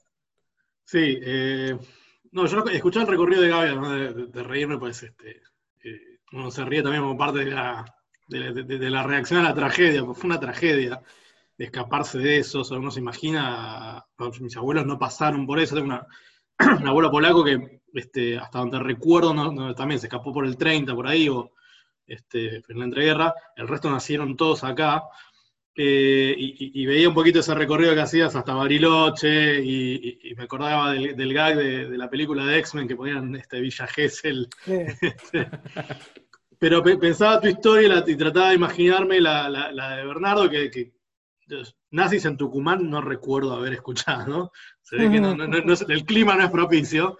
[0.83, 1.77] Sí, eh,
[2.31, 5.41] no, yo escuché el recorrido de Gaby, de, reírme, pues este,
[6.31, 7.85] uno se ríe también como parte de la,
[8.27, 11.01] de, la reacción a la tragedia, porque fue una tragedia
[11.61, 12.61] de escaparse de eso.
[12.61, 14.03] O uno se imagina,
[14.39, 15.75] mis abuelos no pasaron por eso.
[15.75, 16.07] Tengo una,
[16.81, 19.35] un abuelo polaco que, este, hasta donde recuerdo,
[19.75, 21.51] también se escapó por el 30, por ahí, o
[22.07, 23.35] este, en la entreguerra.
[23.55, 25.03] El resto nacieron todos acá.
[25.75, 31.33] Eh, y, veía un poquito ese recorrido que hacías hasta Bariloche, y, me acordaba del,
[31.33, 34.49] gag de, la película de X-Men que ponían este Villa Gesell.
[36.57, 41.00] Pero pensaba tu historia y, trataba de imaginarme la, de Bernardo, que,
[41.91, 44.51] nazis en Tucumán no recuerdo haber escuchado, ¿no?
[44.81, 47.19] Se ve que el clima no es propicio.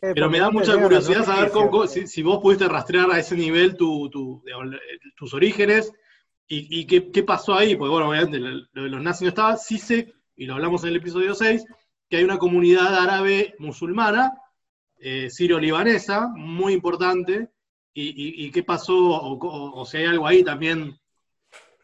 [0.00, 1.50] Eh, pero me da mucha curiosidad saber
[2.06, 5.92] si, vos pudiste rastrear a ese nivel tus orígenes
[6.46, 7.74] y, qué, pasó ahí.
[7.74, 9.56] Porque, bueno, obviamente lo de los nazis no estaba.
[9.56, 11.64] Sí sé, y lo hablamos en el episodio 6,
[12.08, 14.32] que hay una comunidad árabe musulmana,
[14.98, 17.48] eh, sirio-libanesa, muy importante,
[17.96, 20.98] y, qué pasó, o, si hay algo ahí también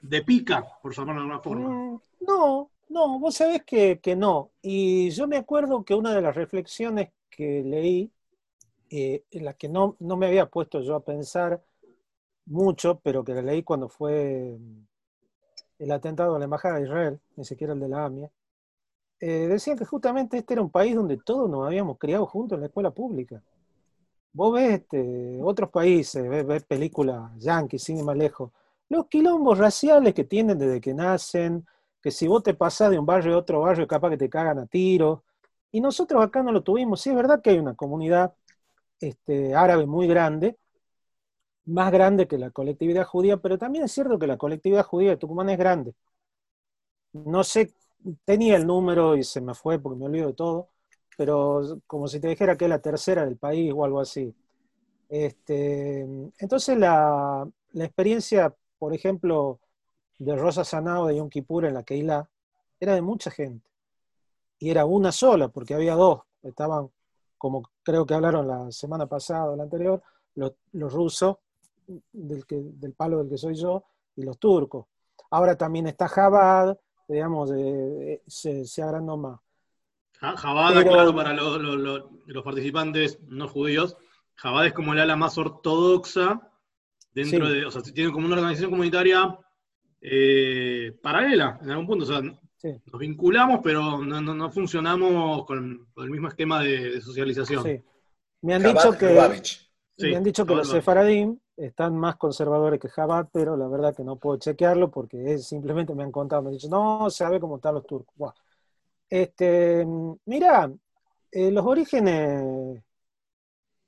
[0.01, 1.69] de pica, por llamarlo de alguna forma.
[1.69, 4.51] Mm, no, no, vos sabés que, no.
[4.63, 8.11] Y yo me acuerdo que una de las reflexiones que leí,
[8.91, 11.63] eh, en las que no, no me había puesto yo a pensar
[12.47, 14.59] mucho, pero que la leí cuando fue
[15.79, 18.31] el atentado a la Embajada de Israel, ni siquiera el de la AMIA,
[19.21, 22.61] eh, decían que justamente este era un país donde todos nos habíamos criado juntos en
[22.61, 23.43] la escuela pública.
[24.33, 28.51] Vos ves este, otros países, ves, películas yanquis, sin ir más lejos,
[28.91, 31.67] los quilombos raciales que tienen desde que nacen,
[32.03, 34.59] que si vos te pasás de un barrio a otro barrio, capaz que te cagan
[34.59, 35.25] a tiro.
[35.73, 37.01] Y nosotros acá no lo tuvimos.
[37.01, 38.35] Sí, es verdad que hay una comunidad
[39.01, 40.59] este, árabe muy grande,
[41.67, 45.17] más grande que la colectividad judía, pero también es cierto que la colectividad judía de
[45.17, 45.95] Tucumán es grande.
[47.13, 47.73] No sé,
[48.25, 50.69] tenía el número y se me fue porque me olvido de todo,
[51.17, 54.35] pero como si te dijera que es la tercera del país o algo así.
[55.09, 56.03] Este,
[56.39, 59.61] entonces la, experiencia, por ejemplo,
[60.19, 62.27] de Rosa Sanao de Yom Kippur en la Keilah,
[62.81, 63.69] era de mucha gente.
[64.59, 66.23] Y era una sola, porque había dos.
[66.43, 66.91] Estaban,
[67.37, 70.03] como creo que hablaron la semana pasada o la anterior,
[70.35, 71.37] los, rusos,
[71.87, 73.85] del, que, del palo del que soy yo,
[74.17, 74.87] y los turcos.
[75.31, 77.51] Ahora también está Jabad, digamos,
[78.27, 79.41] se, se agrandó más.
[80.21, 83.99] Jabada, claro, para los, participantes no judíos,
[84.37, 86.50] Jabada es como el ala más ortodoxa
[87.13, 89.39] dentro de, o sea, tiene como una organización comunitaria
[90.01, 96.29] eh, paralela en algún punto, o sea, nos vinculamos, pero no, funcionamos con, el mismo
[96.29, 97.83] esquema de, socialización.
[98.43, 99.53] Me han dicho que,
[99.99, 104.05] me han dicho que los sefaradim están más conservadores que Jabad, pero la verdad que
[104.05, 107.57] no puedo chequearlo porque es, simplemente me han contado, me han dicho, no, sabe cómo
[107.57, 108.35] están los turcos.
[109.09, 109.87] Este,
[110.25, 110.71] mira,
[111.31, 112.83] eh, los orígenes,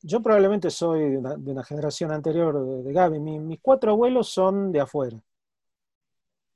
[0.03, 5.19] yo probablemente soy de una, generación anterior de, Gaby, mis cuatro abuelos son de afuera,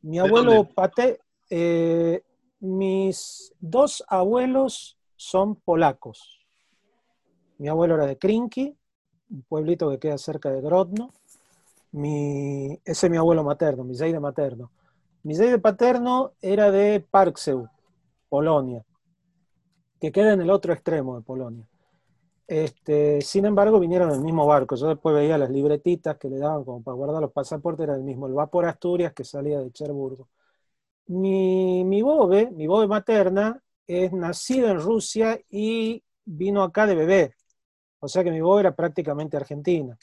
[0.03, 2.23] Mi ¿De abuelo paté, eh,
[2.61, 6.41] mis dos abuelos son polacos.
[7.59, 8.77] Mi abuelo era de Krinki,
[9.31, 11.11] un pueblito que queda cerca de Grodno.
[11.93, 14.71] Mi, ese es mi abuelo materno, mi de materno.
[15.23, 17.69] Mi de paterno era de Parkseu,
[18.29, 18.85] Polonia,
[20.01, 21.67] que queda en el otro extremo de Polonia.
[22.47, 24.77] Este, sin embargo, vinieron en el mismo barco.
[24.77, 28.03] Yo después veía las libretitas que le daban como para guardar los pasaportes, era el
[28.03, 30.29] mismo, el Vapor Asturias que salía de Cherburgo.
[31.09, 37.35] Mi, mi bobe, mi bobe materna, es nacida en Rusia y vino acá de bebé.
[38.01, 39.99] O sea que mi bobe era prácticamente argentina.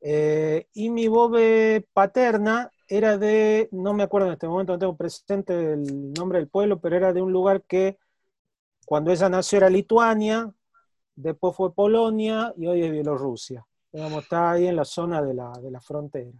[0.00, 4.96] Eh, y mi bobe paterna era de, no me acuerdo en este momento, no tengo
[4.96, 7.98] presente el nombre del pueblo, pero era de un lugar que
[8.86, 10.52] cuando ella nació era Lituania,
[11.20, 13.66] después fue Polonia y hoy es Bielorrusia.
[13.92, 16.30] Digamos, está ahí en la zona de la, de la frontera.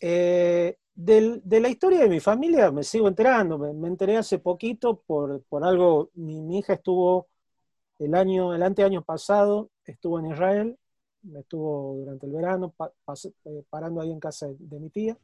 [0.00, 4.38] Eh, del- de la historia de mi familia me sigo enterando, me, me enteré hace
[4.38, 7.28] poquito por, por algo, mi, hija estuvo
[7.98, 10.78] el año, el anteaño pasado, estuvo en Israel,
[11.36, 12.92] estuvo durante el verano pa-
[13.44, 15.16] eh, parando ahí en casa de, de mi tía.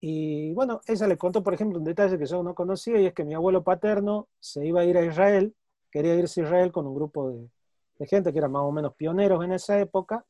[0.00, 3.14] Y bueno, ella le contó, por ejemplo, un detalle que yo no conocía, y es
[3.14, 5.54] que mi abuelo paterno se iba a ir a Israel,
[5.94, 7.48] quería irse a Israel con un grupo de,
[8.06, 10.24] gente que eran más o menos pioneros en esa época,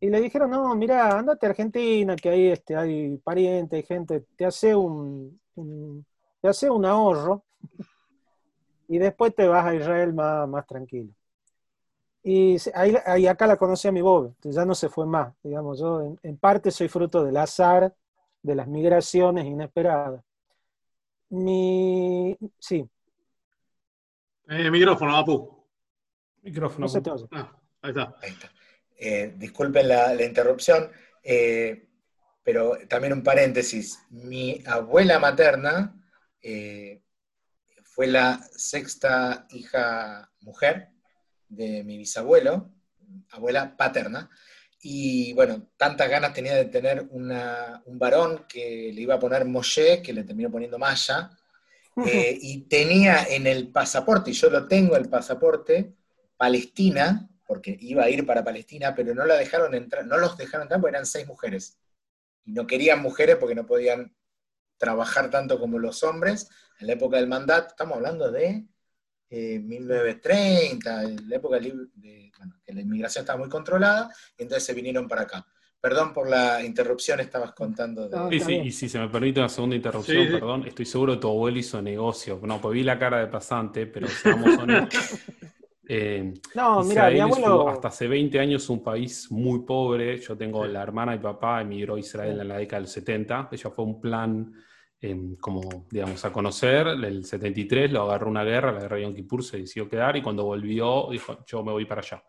[0.00, 4.26] y le dijeron, no, mira, andate a Argentina, que ahí este, hay parientes, hay gente,
[4.36, 5.40] te hace un,
[6.40, 7.44] te hace un ahorro,
[8.88, 11.12] y después te vas a Israel más, más tranquilo.
[12.24, 15.32] Y ahí, acá la conocí a mi Bob, ya no se fue más.
[15.44, 17.94] Digamos, yo en, en parte soy fruto del azar,
[18.42, 20.24] de las migraciones inesperadas.
[21.28, 22.88] Mi, sí,
[24.48, 25.66] Eh, micrófono, Apu.
[26.42, 26.86] Micrófono.
[26.86, 27.28] no.
[27.32, 28.14] Ah, ahí está.
[28.22, 28.52] Ahí está.
[28.98, 30.90] Eh, disculpen la, la interrupción,
[31.22, 31.88] eh,
[32.42, 33.98] pero también un paréntesis.
[34.10, 35.94] Mi abuela materna
[36.40, 37.02] eh,
[37.82, 40.90] fue la sexta hija mujer
[41.48, 42.70] de mi bisabuelo,
[43.30, 44.30] abuela paterna,
[44.80, 49.44] y bueno, tantas ganas tenía de tener una- un varón que le iba a poner
[49.44, 51.30] Moshe, que le terminó poniendo Maya,
[52.04, 55.94] eh, y tenía en el pasaporte, y yo lo tengo el pasaporte,
[56.36, 60.64] Palestina, porque iba a ir para Palestina, pero no la dejaron entrar, no los dejaron
[60.64, 61.78] entrar porque eran seis mujeres.
[62.44, 64.14] Y no querían mujeres porque no podían
[64.76, 66.48] trabajar tanto como los hombres.
[66.80, 68.66] En la época del mandato, estamos hablando de
[69.30, 72.30] eh, 1930, en la época de,
[72.64, 75.46] que la inmigración estaba muy controlada, y entonces se vinieron para acá.
[75.80, 78.16] Perdón por la interrupción, estabas contando de...
[78.16, 80.32] No, Sí, sí, y si se me permite una segunda interrupción, Sí, sí.
[80.32, 82.40] perdón, estoy seguro que tu abuelo hizo negocio.
[82.42, 85.18] No, pues vi la cara de pasante, pero seamos honestos.
[85.88, 87.68] Eh, No, mira, mi abuelo.
[87.68, 90.18] hasta hace 20 años un país muy pobre.
[90.18, 93.50] Yo tengo la hermana y papá emigró a Israel en la década del 70.
[93.52, 94.52] Ella fue un plan
[95.00, 96.88] eh, como, digamos, a conocer.
[96.88, 100.22] El 73 lo agarró una guerra, la guerra de Yom Kippur, se decidió quedar y
[100.22, 102.20] cuando volvió dijo, yo me voy para allá.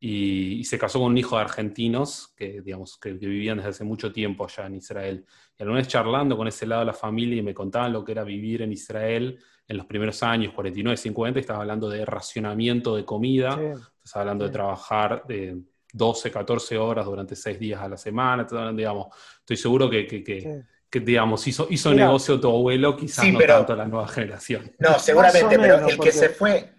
[0.00, 3.70] Y, y se casó con un hijo de argentinos que, digamos, que, que vivían desde
[3.70, 5.24] hace mucho tiempo allá en Israel.
[5.58, 8.12] Y alguna vez charlando con ese lado de la familia y me contaban lo que
[8.12, 13.04] era vivir en Israel en los primeros años, 49, 50, estaba hablando de racionamiento de
[13.04, 13.82] comida, Sí.
[14.04, 14.52] estás hablando de Sí.
[14.54, 15.58] trabajar de
[15.92, 19.08] 12, 14 horas durante 6 días a la semana, digamos,
[19.40, 20.48] estoy seguro que, que- que- Sí.
[20.88, 22.06] que, digamos, hizo, hizo Mira.
[22.06, 24.72] negocio tu abuelo, quizás Sí, no pero- tanto la nueva generación.
[24.78, 26.70] No, seguramente, o pero menos, el porque- que se fue...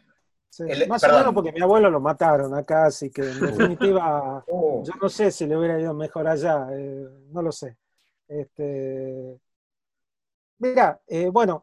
[0.50, 1.18] Sí, El- Más perdón.
[1.18, 5.10] o menos porque mi abuelo lo mataron acá, así que en definitiva, Uh, yo no
[5.10, 7.78] sé si le hubiera ido mejor allá, eh, no lo sé.
[8.28, 9.40] Este,
[10.60, 11.62] mira, eh, bueno,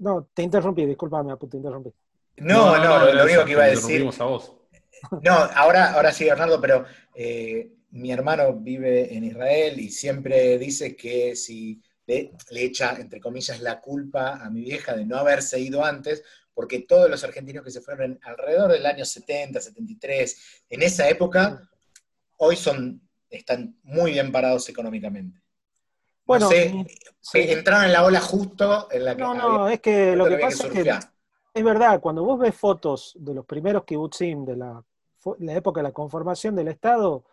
[0.00, 1.92] no, te interrumpí, discúlpame, te interrumpí.
[2.38, 4.00] no, no, lo, único que iba a decir...
[4.02, 4.56] interrumpimos a vos.
[5.22, 10.96] No, ahora, ahora sí, Bernardo, pero eh, mi hermano vive en Israel y siempre dice
[10.96, 15.58] que si le, le echa, entre comillas, la culpa a mi vieja de no haberse
[15.60, 16.22] ido antes,
[16.54, 21.68] porque todos los argentinos que se fueron alrededor del año 70, 73, en esa época,
[22.38, 25.40] hoy son, están muy bien parados económicamente.
[26.24, 26.86] Bueno, no sé, mi-
[27.20, 27.38] sí.
[27.40, 30.38] entraron en la ola justo en la que no, había no, es que lo que
[30.38, 30.98] pasa es que
[31.52, 34.84] es verdad, cuando vos ves fotos de los primeros kibutzim de la,
[35.40, 37.24] la época de la conformación del Estado,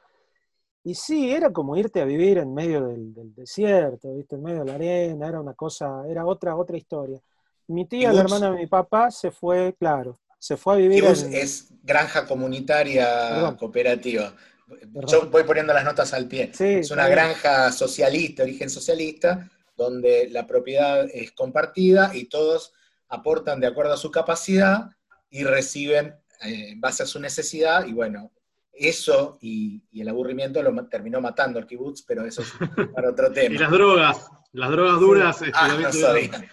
[0.84, 4.36] y sí, era como irte a vivir en medio del, del desierto, ¿viste?
[4.36, 7.20] en medio de la arena, era una cosa, era otra, otra historia.
[7.68, 11.24] Mi tía, la hermana de mi papá, se fue, claro, se fue a vivir Kibutz
[11.24, 11.34] en...
[11.34, 13.56] es granja comunitaria Perdón.
[13.58, 14.34] cooperativa.
[14.68, 15.06] Perdón.
[15.08, 16.52] Yo voy poniendo las notas al pie.
[16.54, 22.74] Sí, es una granja socialista, origen socialista, donde la propiedad es compartida y todos
[23.10, 24.90] aportan de acuerdo a su capacidad
[25.30, 27.86] y reciben eh, en base a su necesidad.
[27.86, 28.32] Y bueno,
[28.74, 32.54] eso y, el aburrimiento lo terminó matando al kibutz, pero eso es
[32.94, 33.56] para otro tema.
[33.56, 35.42] y las drogas, las drogas duras.
[35.42, 36.50] Este, ah, no sabía.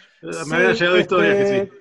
[0.47, 1.55] Me habían llegado historias que sí.
[1.55, 1.73] Este,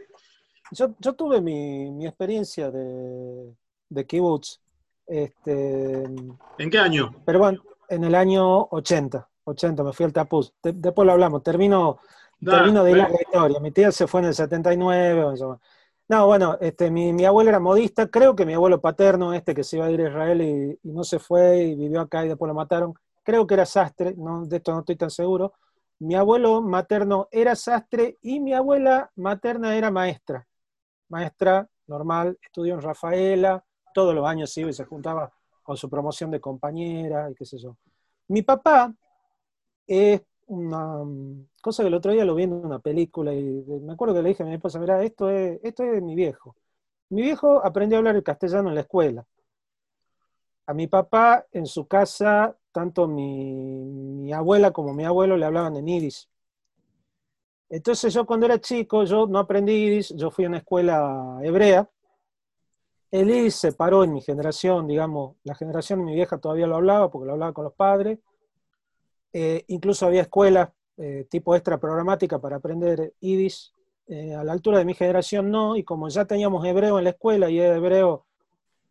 [0.71, 3.53] yo, yo tuve mi, mi experiencia de,
[3.89, 4.59] de kibutz.
[5.05, 7.13] Este, ¿En qué año?
[7.25, 9.27] Pero bueno, en el año 80.
[9.45, 10.53] 80, me fui al Tapuz.
[10.61, 11.43] después lo hablamos.
[11.43, 11.99] Termino,
[12.43, 13.59] termino de la historia.
[13.59, 15.35] Mi tía se fue en el 79.
[16.09, 18.07] No, bueno, este, mi, mi, abuelo era modista.
[18.07, 20.91] Creo que mi abuelo paterno, este que se iba a ir a Israel y, y,
[20.91, 24.13] no se fue y vivió acá y después lo mataron, creo que era sastre.
[24.17, 25.53] No, de esto no estoy tan seguro.
[26.03, 30.45] Mi abuelo materno era sastre y mi abuela materna era maestra.
[31.07, 35.31] Maestra normal, estudió en Rafaela, todos los años iba y se juntaba
[35.61, 37.77] con su promoción de compañera y qué sé yo.
[38.27, 38.93] Mi papá
[39.87, 41.05] es una
[41.61, 44.29] cosa que el otro día lo vi en una película y me acuerdo que le
[44.29, 46.57] dije a mi esposa, mira, esto es, esto es mi viejo.
[47.11, 49.25] Mi viejo aprendió a hablar el castellano en la escuela.
[50.65, 55.87] A mi papá en su casa, tanto mi, abuela como mi abuelo le hablaban en
[55.87, 56.29] iris.
[57.69, 61.89] Entonces yo cuando era chico, yo no aprendí iris, yo fui a una escuela hebrea.
[63.11, 66.75] El iris se paró en mi generación, digamos, la generación de mi vieja todavía lo
[66.75, 68.19] hablaba porque lo hablaba con los padres
[69.33, 73.73] eh, incluso había escuelas eh, tipo extra programática para aprender Yiddish.
[74.05, 77.11] Eh, a la altura de mi generación no, y como ya teníamos hebreo en la
[77.11, 78.25] escuela y es hebreo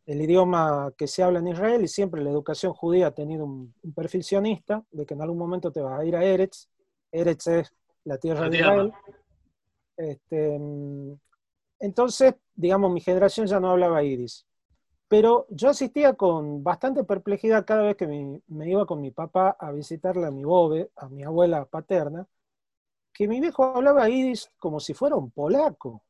[0.06, 3.74] el idioma que se habla en Israel, y siempre la educación judía ha tenido un,
[3.94, 6.68] perfil sionista, de que en algún momento te vas a ir a Eretz.
[7.10, 7.72] Eretz es
[8.04, 8.92] la tierra de Israel.
[9.96, 11.12] Este, mm,
[11.80, 14.44] entonces, digamos, mi generación ya no hablaba Yiddish.
[15.12, 19.70] Pero yo asistía con bastante perplejidad cada vez que me, iba con mi papá a
[19.70, 22.26] visitarle a mi bobe, a mi abuela paterna,
[23.12, 26.02] que mi viejo hablaba yiddish como si fuera un polaco.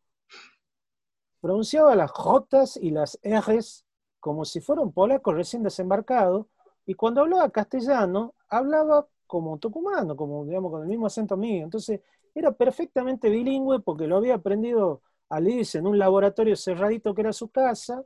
[1.43, 3.84] Pronunciaba las J y las R's
[4.20, 6.49] como si fuera un polaco recién desembarcado,
[6.86, 11.64] y cuando hablaba castellano, hablaba como tucumano, como digamos con el mismo acento mío.
[11.64, 12.01] Entonces,
[12.34, 17.32] era perfectamente bilingüe porque lo había aprendido a yiddish en un laboratorio cerradito que era
[17.34, 18.05] su casa,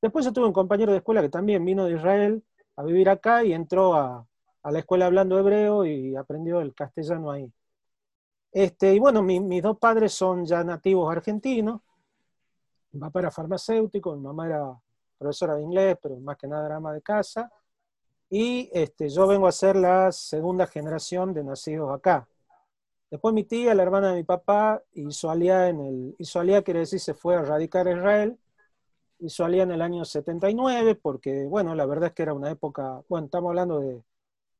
[0.00, 2.42] Después yo tuve un compañero de escuela que también vino de Israel
[2.76, 4.26] a vivir acá y entró a,
[4.64, 7.52] la escuela hablando hebreo y aprendió el castellano ahí.
[8.52, 11.82] Este, y bueno, mis dos padres son ya nativos argentinos.
[12.92, 14.80] Mi papá era farmacéutico, mi mamá era
[15.18, 17.50] profesora de inglés, pero más que nada era ama de casa.
[18.28, 22.28] Y este, yo vengo a ser la segunda generación de nacidos acá.
[23.10, 26.80] Después mi tía, la hermana de mi papá, hizo alía en el, hizo alía quiere
[26.80, 28.38] decir se fue a radicar a Israel
[29.20, 33.02] hizo Alía en el año 79, porque, bueno, la verdad es que era una época,
[33.08, 34.02] bueno, estamos hablando de,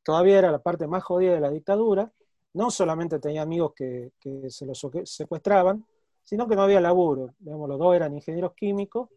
[0.03, 2.13] todavía era la parte más jodida de la dictadura,
[2.53, 4.13] no solamente tenía amigos que,
[4.49, 5.85] se los secuestraban,
[6.31, 9.09] sino que no había laburo, digamos, los dos eran ingenieros químicos,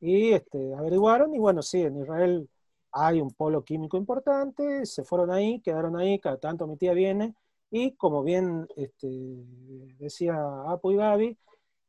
[0.00, 2.50] y este, averiguaron, y bueno, sí, en Israel
[2.90, 7.36] hay un polo químico importante, se fueron ahí, quedaron ahí, cada tanto mi tía viene,
[7.70, 9.06] y como bien este,
[10.00, 10.34] decía
[10.66, 11.38] Apu y Gaby,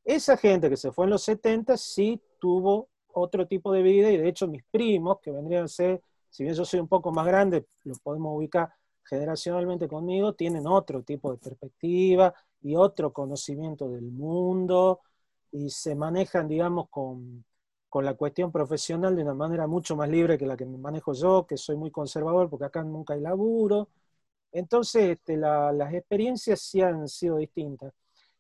[0.03, 4.17] esa gente que se fue en los 70 sí tuvo otro tipo de vida y
[4.17, 7.25] de hecho mis primos, que vendrían a ser, si bien yo soy un poco más
[7.25, 8.71] grande, los podemos ubicar
[9.09, 12.31] generacionalmente conmigo, tienen otro tipo de perspectiva
[12.61, 15.01] y otro conocimiento del mundo
[15.51, 17.43] y se manejan, digamos, con,
[17.89, 21.45] con la cuestión profesional de una manera mucho más libre que la que manejo yo,
[21.45, 23.89] que soy muy conservador porque acá nunca hay laburo.
[24.51, 27.93] Entonces, este, las experiencias sí han sido distintas.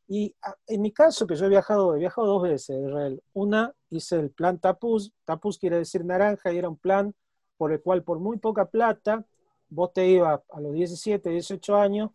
[0.07, 0.35] Y
[0.67, 3.23] en mi caso, que yo he viajado, he viajado dos veces a Israel.
[3.33, 5.11] Una, hice el plan Tapuz.
[5.25, 7.13] Tapuz quiere decir naranja y era un plan
[7.57, 9.25] por el cual por muy poca plata,
[9.69, 12.11] vos te ibas a los 17, 18 años,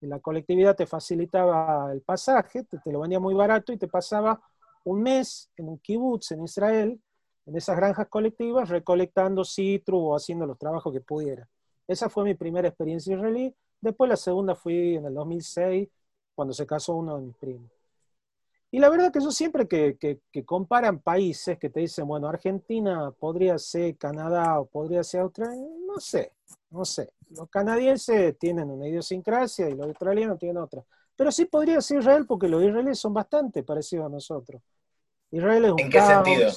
[0.00, 3.88] y la colectividad te facilitaba el pasaje, te, te lo vendía muy barato y te
[3.88, 4.40] pasaba
[4.84, 7.00] un mes en un kibutz en Israel,
[7.46, 11.48] en esas granjas colectivas, recolectando citrus o haciendo los trabajos que pudiera.
[11.86, 13.54] Esa fue mi primera experiencia israelí.
[13.80, 15.88] Después la segunda fui en el 2006
[16.34, 17.70] cuando se casó uno de mis primos.
[18.70, 23.12] Y la verdad que yo siempre que, que, comparan países, que te dicen, bueno, Argentina
[23.12, 26.32] podría ser Canadá o podría ser Australia, no sé,
[26.76, 27.10] no sé.
[27.30, 30.82] Los canadienses tienen una idiosincrasia y los australianos tienen otra.
[31.16, 34.62] Pero sí podría ser Israel porque los israelíes son bastante parecidos a nosotros.
[35.30, 36.50] Israel es un ¿En qué sentido?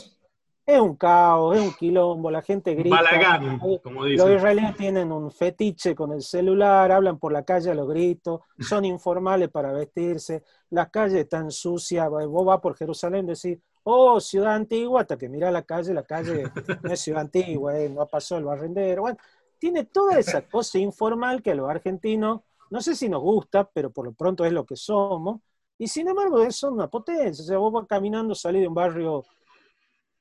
[0.69, 2.97] es un caos, es un quilombo, la gente grita.
[2.97, 4.27] Balagán, como dicen.
[4.27, 8.41] Los israelíes tienen un fetiche con el celular, hablan por la calle a los gritos,
[8.59, 14.19] son informales para vestirse, las calles están sucias, vos vas por Jerusalén y decís, oh,
[14.19, 16.43] ciudad antigua, hasta que mira la calle, la calle
[16.83, 19.17] no es ciudad antigua, eh, no pasó el barrendero, bueno,
[19.59, 23.91] tiene toda esa cosa informal que a los argentinos, no sé si nos gusta, pero
[23.91, 25.41] por lo pronto es lo que somos,
[25.77, 29.25] y sin embargo son una potencia, o sea, vos vas caminando, salís de un barrio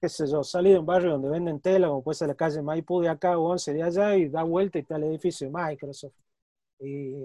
[0.01, 2.63] qué sé yo, salí de un barrio donde venden tela, como puede ser la calle
[2.63, 5.53] Maipú de acá o 11 de allá, y da vuelta y está el edificio de
[5.53, 6.15] Microsoft.
[6.81, 7.17] Y,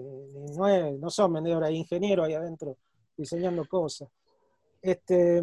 [0.56, 2.76] no, es, no son vendedores, hay ingenieros ahí adentro
[3.16, 4.08] diseñando cosas.
[4.82, 5.40] Este,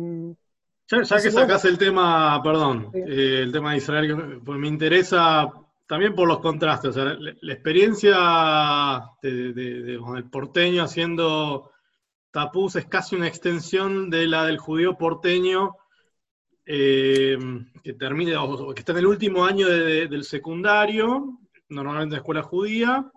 [0.89, 5.49] ya, que sacas el tema, perdón, eh, el tema de Israel, pues me interesa
[5.91, 6.95] también por los contrastes.
[6.95, 11.69] la, experiencia del porteño haciendo
[12.31, 15.75] tapuz es casi una extensión de la del judío porteño
[16.65, 17.37] eh,
[17.83, 18.39] que termina,
[18.73, 23.11] que está en el último año del secundario, normalmente en escuela judía,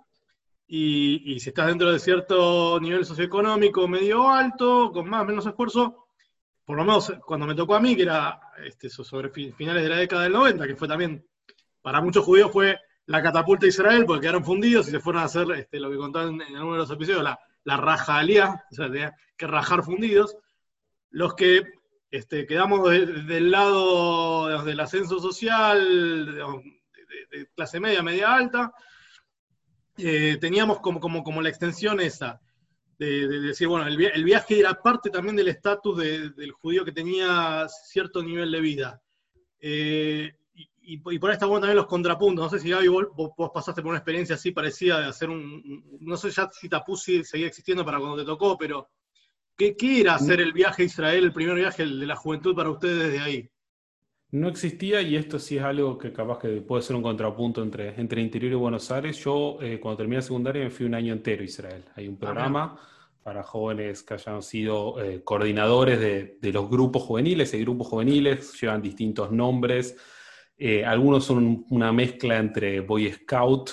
[0.66, 6.08] y, si estás dentro de cierto nivel socioeconómico medio alto, con más o menos esfuerzo,
[6.64, 9.98] por lo menos cuando me tocó a mí, que era este, sobre finales de la
[9.98, 11.24] década del 90, que fue también,
[11.84, 15.26] para muchos judíos fue la catapulta de Israel, porque quedaron fundidos y se fueron a
[15.26, 18.74] hacer este, lo que contaban en algunos de los episodios, la, la raja alía, o
[18.74, 20.34] sea, tenía que rajar fundidos.
[21.10, 21.62] Los que
[22.10, 26.34] este, quedamos del lado del ascenso social,
[27.30, 28.72] de, clase media, media alta,
[29.98, 32.40] eh, teníamos como, como, como la extensión esa,
[32.96, 38.22] de, decir, bueno, el, viaje era parte también del estatus del judío que tenía cierto
[38.22, 39.02] nivel de vida.
[39.60, 40.32] Eh,
[40.86, 42.44] y, por ahí está bueno también los contrapuntos.
[42.44, 45.98] No sé si Gaby, vos, vos, pasaste por una experiencia así parecida de hacer un.
[46.00, 48.90] No sé ya si Tapusi seguía existiendo para cuando te tocó, pero
[49.56, 52.70] ¿qué, ¿qué, era hacer el viaje a Israel, el primer viaje de la juventud para
[52.70, 53.50] ustedes desde ahí?
[54.30, 58.00] No existía, y esto sí es algo que capaz que puede ser un contrapunto entre,
[58.00, 59.16] entre interior y Buenos Aires.
[59.22, 61.84] Yo, eh, cuando terminé la secundaria, me fui un año entero a Israel.
[61.94, 62.80] Hay un ah, programa
[63.22, 67.54] para jóvenes que hayan sido eh, coordinadores de, de, los grupos juveniles.
[67.54, 69.96] Hay grupos juveniles, llevan distintos nombres.
[70.56, 73.70] Eh, algunos son una mezcla entre Boy Scout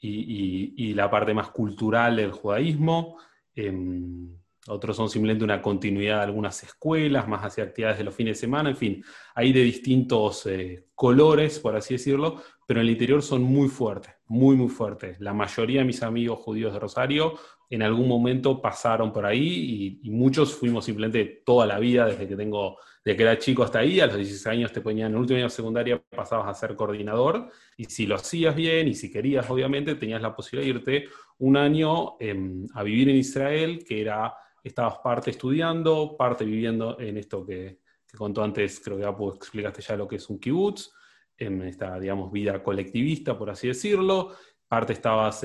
[0.00, 3.18] y, la parte más cultural del judaísmo.
[3.54, 4.36] Em,
[4.66, 8.40] otros son simplemente una continuidad de algunas escuelas, más hacia actividades de los fines de
[8.40, 9.04] semana, en fin,
[9.34, 14.14] hay de distintos eh, colores, por así decirlo, pero en el interior son muy fuertes,
[14.26, 15.20] muy, muy fuertes.
[15.20, 17.34] La mayoría de mis amigos judíos de Rosario
[17.68, 22.36] en algún momento pasaron por ahí y, muchos fuimos simplemente toda la vida, desde que
[22.36, 25.20] tengo, de que era chico hasta ahí, a los 16 años te ponían, en el
[25.20, 29.10] último año de secundaria pasabas a ser coordinador y si lo hacías bien y si
[29.12, 34.00] querías, obviamente, tenías la posibilidad de irte un año em, a vivir en Israel, que
[34.00, 37.80] era estabas parte estudiando, parte viviendo en esto que,
[38.16, 40.92] contó antes, creo que Apu explicaste ya lo que es un kibutz,
[41.36, 44.34] en esta, digamos, vida colectivista, por así decirlo,
[44.68, 45.44] parte estabas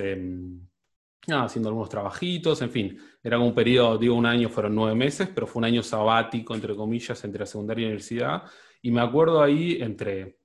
[1.28, 5.46] haciendo algunos trabajitos, en fin, era un periodo, digo un año, fueron nueve meses, pero
[5.48, 8.44] fue un año sabático, entre comillas, entre la secundaria y la universidad,
[8.82, 10.40] y me acuerdo ahí entre,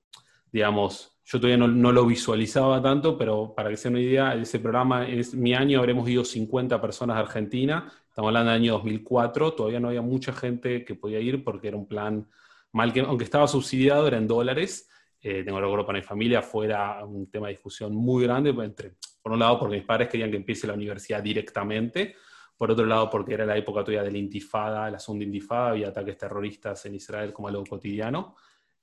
[0.51, 5.09] digamos, yo todavía no, lo visualizaba tanto, pero para que se una idea, ese programa,
[5.09, 9.81] en mi año habremos ido 50 personas de Argentina, estamos hablando del año 2004, todavía
[9.81, 12.29] no había mucha gente que podía ir porque era un plan
[12.72, 14.91] mal que, aunque estaba subsidiado, era en dólares.
[15.22, 19.33] Eh, tengo el para mi familia, fuera un tema de discusión muy grande, entre, por
[19.33, 22.14] un lado porque mis padres querían que empiece la universidad directamente,
[22.59, 25.89] por otro lado porque era la época todavía de la intifada, la segunda intifada, había
[25.89, 28.37] ataques terroristas en Israel como algo cotidiano.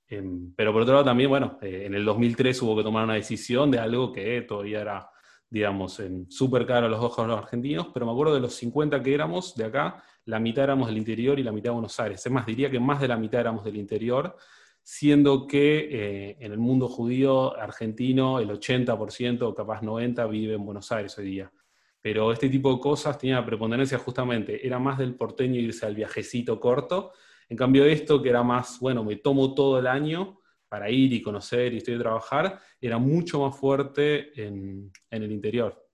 [0.08, 3.14] Em, pero por otro lado también, bueno, eh, en el 2003 hubo que tomar una
[3.14, 5.10] decisión de algo que todavía era,
[5.48, 9.00] digamos, súper caro a los ojos de los argentinos, pero me acuerdo de los 50
[9.00, 12.26] que éramos de acá, la mitad éramos del interior y la mitad de Buenos Aires.
[12.26, 14.36] Es más, diría que más de la mitad éramos del interior,
[14.82, 20.64] siendo que eh, en el mundo judío argentino el 80% o capaz 90% vive en
[20.64, 21.52] Buenos Aires hoy día.
[22.00, 26.58] Pero este tipo de cosas tenía preponderancia justamente, era más del porteño irse al viajecito
[26.58, 27.12] corto,
[27.48, 31.20] en cambio esto, que era más, bueno, me tomo todo el año para ir y
[31.20, 35.86] conocer y estoy a trabajar, era mucho más fuerte en, el interior.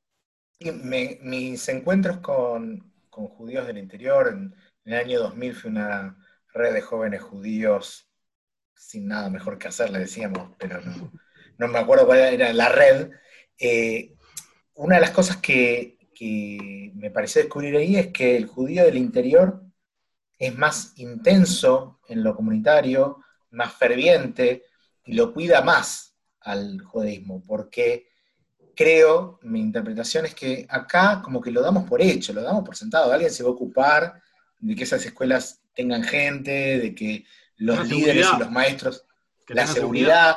[0.61, 6.17] mis encuentros con, judíos del interior, en, el año 2000 fue una
[6.55, 8.08] red de jóvenes judíos
[8.79, 10.81] sin nada mejor que hacer, le decíamos, pero
[11.59, 13.11] no, me acuerdo cuál era la red.
[13.59, 14.15] Eh,
[14.75, 18.97] una de las cosas que, que me pareció descubrir ahí es que el judío del
[18.97, 19.63] interior
[20.39, 23.19] es más intenso en lo comunitario,
[23.51, 24.65] más ferviente
[25.05, 28.09] y lo cuida más al judaísmo, porque
[28.75, 32.77] creo, mi interpretación es que acá como que lo damos por hecho, lo damos por
[32.77, 34.23] sentado, alguien se va a ocupar
[34.61, 37.25] de que esas escuelas tengan gente, de que
[37.59, 39.05] los líderes y los maestros,
[39.49, 40.37] la seguridad.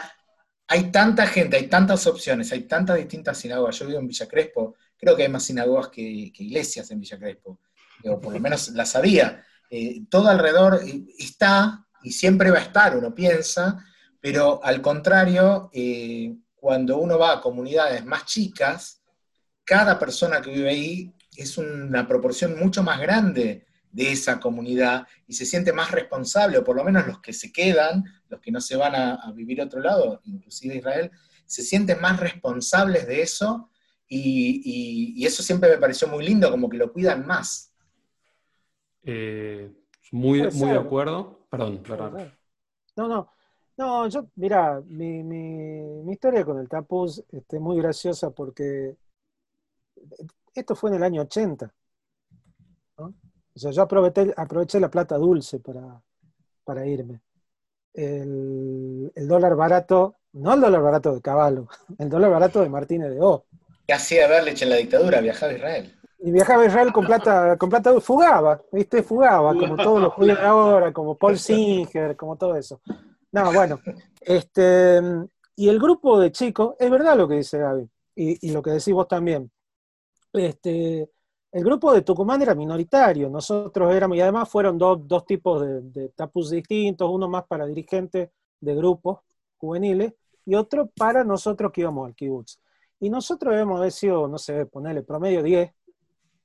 [0.68, 3.78] Hay tanta gente, hay tantas opciones, hay tantas distintas sinagogas.
[3.80, 7.60] Yo vivo en Villa Crespo, creo que hay más sinagogas que, iglesias en Villa Crespo,
[8.06, 9.46] o por lo menos las había.
[9.70, 13.86] Eh, todo alrededor eh, está y siempre va a estar, uno piensa,
[14.20, 19.02] pero al contrario, eh, cuando uno va a comunidades más chicas,
[19.64, 25.34] cada persona que vive ahí es una proporción mucho más grande de esa comunidad y
[25.34, 28.62] se siente más responsable, o por lo menos los que se quedan, los que no
[28.62, 31.12] se van a, vivir a otro lado, inclusive Israel,
[31.46, 33.70] se sienten más responsables de eso
[34.08, 37.74] y, eso siempre me pareció muy lindo, como que lo cuidan más.
[39.04, 39.72] Eh,
[40.12, 41.48] muy, muy de acuerdo.
[41.50, 42.34] Perdón, perdón.
[42.96, 43.32] No, no.
[43.78, 48.96] No, yo, mira, mi, mi, historia con el Tapuz es este, muy graciosa porque
[50.54, 51.74] esto fue en el año 80.
[53.56, 56.02] O sea, yo aproveché, aproveché la plata dulce para,
[56.64, 57.22] para irme.
[57.94, 61.68] El, dólar barato, no el dólar barato de Caballo,
[62.00, 63.46] el dólar barato de Martínez de O.
[63.86, 65.20] ¿Qué hacía Berlich en la dictadura?
[65.20, 66.00] Viajaba a Israel.
[66.20, 69.04] Y viajaba a Israel con plata, con plata fugaba, ¿viste?
[69.04, 72.80] Fugaba, como todos los judíos de ahora, como Paul Singer, como todo eso.
[73.32, 73.80] No, bueno,
[74.22, 75.02] este,
[75.56, 78.72] y el grupo de chicos, es verdad lo que dice Gaby, y, y lo que
[78.72, 79.52] decís vos también
[80.34, 81.10] este,
[81.52, 86.50] el grupo de Tucumán era minoritario, nosotros éramos, y además fueron dos, tipos de, tapus
[86.50, 88.30] distintos, uno más para dirigentes
[88.60, 89.20] de grupos
[89.58, 90.14] juveniles
[90.46, 92.58] y otro para nosotros que íbamos al kibutz.
[93.00, 95.74] Y nosotros haber sido, no sé, ponerle promedio 10,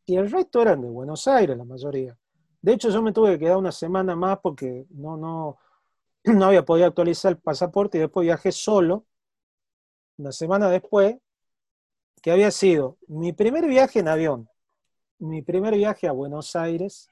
[0.06, 2.16] y el resto eran de Buenos Aires, la mayoría.
[2.60, 5.58] De hecho, yo me tuve que quedar una semana más porque no, no,
[6.24, 9.04] no había podido actualizar el pasaporte y después viajé solo,
[10.18, 11.16] una semana después,
[12.22, 14.48] que había sido mi primer viaje en avión,
[15.18, 17.08] mi primer viaje a Buenos Aires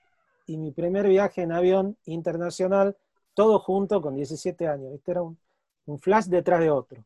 [0.46, 2.96] y mi primer viaje en avión internacional,
[3.34, 4.92] todo junto con 17 años.
[4.94, 5.38] Este era un,
[6.00, 7.04] flash detrás de otro.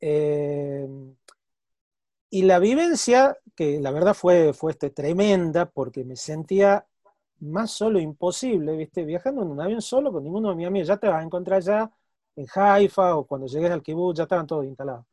[0.00, 0.88] Eh,
[2.30, 6.86] y la vivencia, que la verdad fue, fue este, tremenda, porque me sentía
[7.40, 9.04] más solo imposible, ¿viste?
[9.04, 10.88] Viajando en un avión solo con ninguno de mis amigos.
[10.88, 11.90] Ya te vas a encontrar ya
[12.36, 15.04] en Haifa o cuando llegues al Kibbutz, ya estaban todos instalados.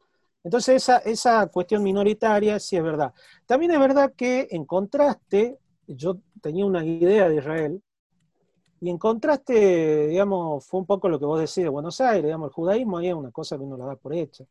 [0.43, 3.13] Entonces esa, esa cuestión minoritaria sí es verdad.
[3.45, 7.81] También es verdad que en contraste, yo tenía una idea de Israel,
[8.79, 12.49] y en contraste, digamos, fue un poco lo que vos decís de Buenos Aires, digamos,
[12.49, 14.45] el judaísmo ahí es una cosa que uno la da por hecha.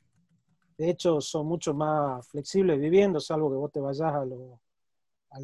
[0.77, 4.61] De hecho, son mucho más flexibles viviendo, salvo que vos te vayas a, lo,
[5.31, 5.39] a,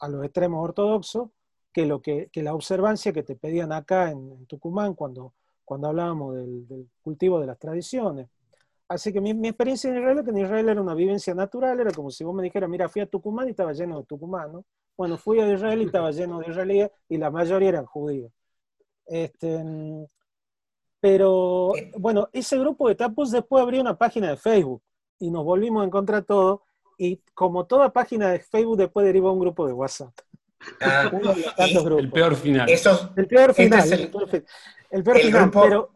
[0.00, 1.30] a los extremos ortodoxos,
[1.72, 5.32] que, lo que, que, la observancia que te pedían acá en, Tucumán cuando,
[5.64, 8.28] cuando hablábamos del cultivo de las tradiciones.
[8.88, 12.10] Así que mi, experiencia en Israel, que en Israel era una vivencia natural, era como
[12.10, 14.64] si vos me dijeras, mira, fui a Tucumán y estaba lleno de tucumanos.
[14.96, 18.30] Bueno, fui a Israel y estaba lleno de israelíes y la mayoría eran judíos.
[19.06, 19.64] Este,
[21.00, 24.82] pero bueno, ese grupo de tapos después abrió una página de Facebook
[25.18, 26.64] y nos volvimos a encontrar todo.
[26.96, 30.14] Y como toda página de Facebook, después derivó un grupo de WhatsApp.
[30.80, 31.10] Ah,
[31.98, 32.68] el peor final.
[32.70, 33.92] el peor este final.
[33.92, 34.08] el,
[35.02, 35.50] peor, final.
[35.50, 35.90] pero,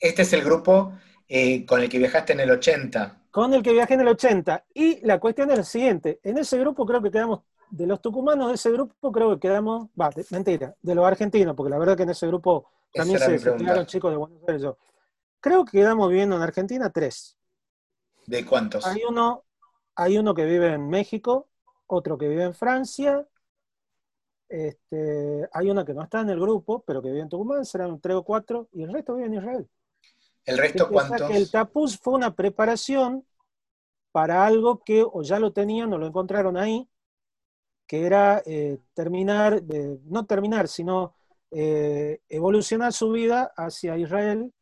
[0.00, 0.92] este es el grupo
[1.28, 3.22] eh, con el que viajaste en el 80.
[3.30, 4.64] Con el que viajé en el 80.
[4.74, 8.48] Y la cuestión es la siguiente, en ese grupo creo que quedamos, de los tucumanos
[8.48, 12.04] de ese grupo creo que quedamos, va, mentira, de los argentinos, porque la verdad que
[12.04, 14.62] en ese grupo también se, quedaron chicos de Buenos Aires.
[14.62, 14.78] Yo.
[15.40, 17.36] Creo que quedamos viviendo en Argentina tres.
[18.26, 18.86] ¿De cuántos?
[18.86, 19.44] Hay uno,
[19.94, 21.48] hay uno que vive en México,
[21.86, 23.26] otro que vive en Francia,
[24.48, 28.00] este, hay una que no está en el grupo, pero que vive en Tucumán, serán
[28.00, 29.68] tres o cuatro, y el resto vive en Israel.
[30.46, 31.30] ¿El resto cuántos?
[31.30, 33.26] el tapuz fue una preparación
[34.12, 36.88] para algo que o ya lo tenían o lo encontraron ahí,
[37.86, 39.62] que era eh, terminar,
[40.04, 41.14] no terminar, sino
[41.50, 44.52] eh, evolucionar su vida hacia Israel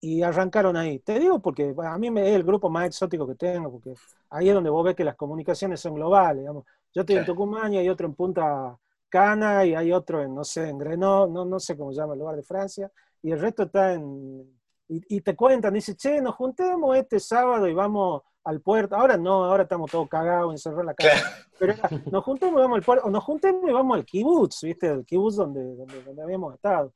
[0.00, 1.00] y arrancaron ahí.
[1.00, 3.94] Te digo porque a mí me es el grupo más exótico que tengo, porque
[4.30, 6.42] ahí es donde vos ves que las comunicaciones son globales.
[6.42, 6.64] Digamos.
[6.94, 8.78] Yo estoy en Tucumán y hay otro en Punta
[9.08, 12.12] Cana y hay otro en, no sé, en Grenoble, no, no sé cómo se llama
[12.14, 12.90] el lugar de Francia,
[13.22, 14.57] y el resto está en
[14.88, 18.96] y, te cuentan, dice, che, nos juntemos este sábado y vamos al puerto.
[18.96, 21.46] Ahora no, ahora estamos todos cagados, encerrados en la casa.
[21.58, 21.74] Pero
[22.10, 24.86] nos juntemos y vamos al puerto, o nos juntemos y vamos al kibutz, ¿viste?
[24.86, 26.94] El kibutz donde, donde, habíamos estado.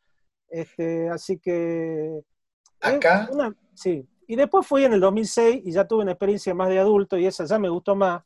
[0.48, 2.22] Este, así que...
[2.80, 3.28] Acá.
[3.74, 4.08] sí.
[4.26, 7.26] Y después fui en el 2006 y ya tuve una experiencia más de adulto y
[7.26, 8.22] esa ya me gustó más,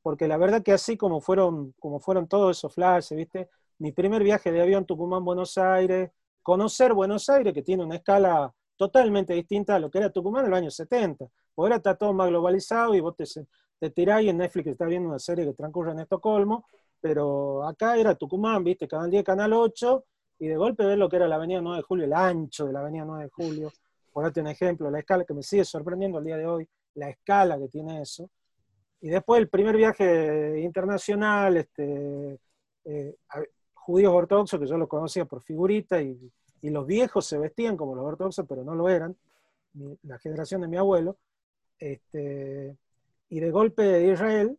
[0.00, 3.50] porque la verdad que así como fueron, como fueron todos esos flashes, ¿viste?
[3.78, 6.10] Mi primer viaje de avión Tucumán-Buenos Aires,
[6.42, 10.50] conocer Buenos Aires, que tiene una escala totalmente distinta a lo que era Tucumán en
[10.50, 11.26] los años 70.
[11.56, 13.24] Ahora está todo más globalizado y vos te,
[13.78, 16.66] te tirás y en Netflix está viendo una serie que transcurre en Estocolmo,
[17.00, 20.04] pero acá era Tucumán, viste, Canal 10, Canal 8,
[20.38, 22.72] y de golpe ves lo que era la Avenida 9 de Julio, el ancho de
[22.72, 23.72] la Avenida 9 de Julio,
[24.12, 27.10] por darte un ejemplo, la escala que me sigue sorprendiendo el día de hoy, la
[27.10, 28.30] escala que tiene eso.
[29.00, 32.38] Y después el primer viaje internacional, este,
[32.84, 33.14] eh,
[33.74, 36.18] judíos ortodoxos, que yo los conocía por figurita y
[36.66, 39.16] y los viejos se vestían como los ortodoxos, pero no lo eran,
[40.02, 41.16] la generación de mi abuelo,
[41.78, 42.76] este,
[43.28, 44.58] y de golpe de Israel,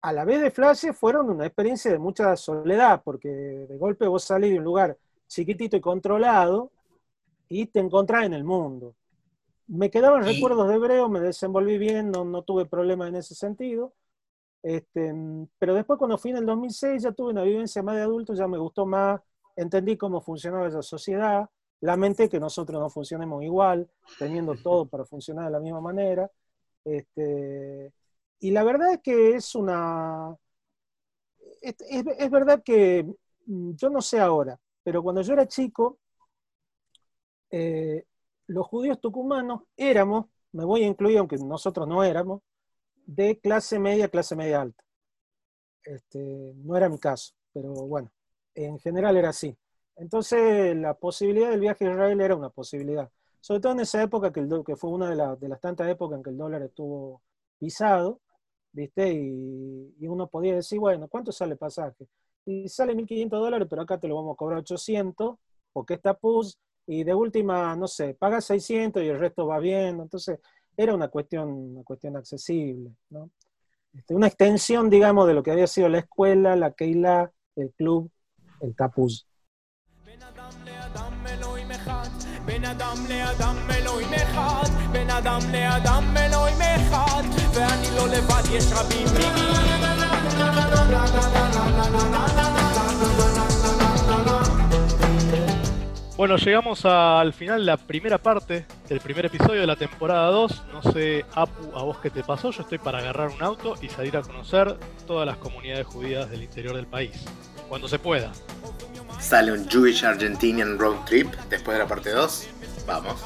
[0.00, 4.22] a la vez de flashes fueron una experiencia de mucha soledad, porque de golpe vos
[4.22, 4.96] salís de un lugar
[5.26, 6.70] chiquitito y controlado
[7.48, 8.94] y te encontrás en el mundo.
[9.66, 13.94] Me quedaban recuerdos de hebreo, me desenvolví bien, no, no tuve problemas en ese sentido.
[14.62, 15.12] Este,
[15.58, 18.46] pero después cuando fui en el 2006 ya tuve una vivencia más de adulto, ya
[18.46, 19.20] me gustó más,
[19.58, 21.50] entendí cómo funcionaba esa sociedad,
[21.80, 26.30] lamenté que nosotros no funcionemos igual, teniendo todo para funcionar de la misma manera.
[26.84, 27.92] Este,
[28.38, 30.34] y la verdad es que es una...
[31.60, 33.04] Es, es, verdad que
[33.46, 35.98] mm, yo no sé ahora, pero cuando yo era chico,
[37.50, 38.04] eh,
[38.46, 42.42] los judíos tucumanos éramos, me voy a incluir aunque nosotros no éramos,
[43.06, 44.84] de clase media, clase media alta.
[45.82, 48.12] Este, no era mi caso, pero bueno,
[48.64, 49.56] en general era así.
[49.96, 53.10] Entonces la posibilidad del viaje a Israel era una posibilidad.
[53.40, 56.18] Sobre todo en esa época, que, el, que fue una de, de, las tantas épocas
[56.18, 57.22] en que el dólar estuvo
[57.58, 58.20] pisado,
[58.72, 59.12] ¿viste?
[59.12, 62.06] Y, y, uno podía decir, bueno, ¿cuánto sale el pasaje?
[62.44, 65.36] Y sale 1.500 dólares, pero acá te lo vamos a cobrar 800,
[65.72, 70.00] porque está PUS, y de última, no sé, paga 600 y el resto va bien.
[70.00, 70.40] Entonces,
[70.76, 73.30] era una cuestión, una cuestión accesible, ¿no?
[73.92, 78.10] Este, una extensión, digamos, de lo que había sido la escuela, la Keila, el club,
[78.60, 79.26] el Capuz.
[96.18, 100.64] Bueno, llegamos al final de la primera parte del primer episodio de la temporada 2.
[100.72, 102.50] No sé, Apu, a vos qué te pasó.
[102.50, 106.42] Yo estoy para agarrar un auto y salir a conocer todas las comunidades judías del
[106.42, 107.24] interior del país
[107.69, 108.31] Cuando se pueda.
[109.19, 112.47] Sale un Jewish Argentinian Road Trip después de la parte 2.
[112.85, 113.19] Vamos.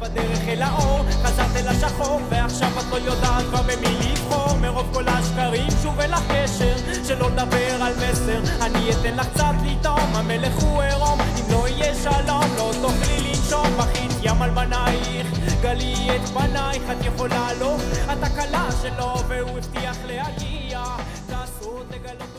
[0.00, 5.08] בדרך אל האור, חזרת אל השחור, ועכשיו את לא יודעת כבר במי לבחור, מרוב כל
[5.08, 6.76] השקרים שוב אל הקשר,
[7.08, 11.94] שלא לדבר על מסר, אני אתן לך קצת לטעום, המלך הוא עירום, אם לא יהיה
[11.94, 15.26] שלום, לא תוכלי לנשום, בכית ים על בנייך,
[15.62, 17.76] גלי את פנייך, את יכולה לו,
[18.12, 20.82] את הכלה שלו, והוא הבטיח להגיע,
[21.26, 22.33] תעשו, תגלו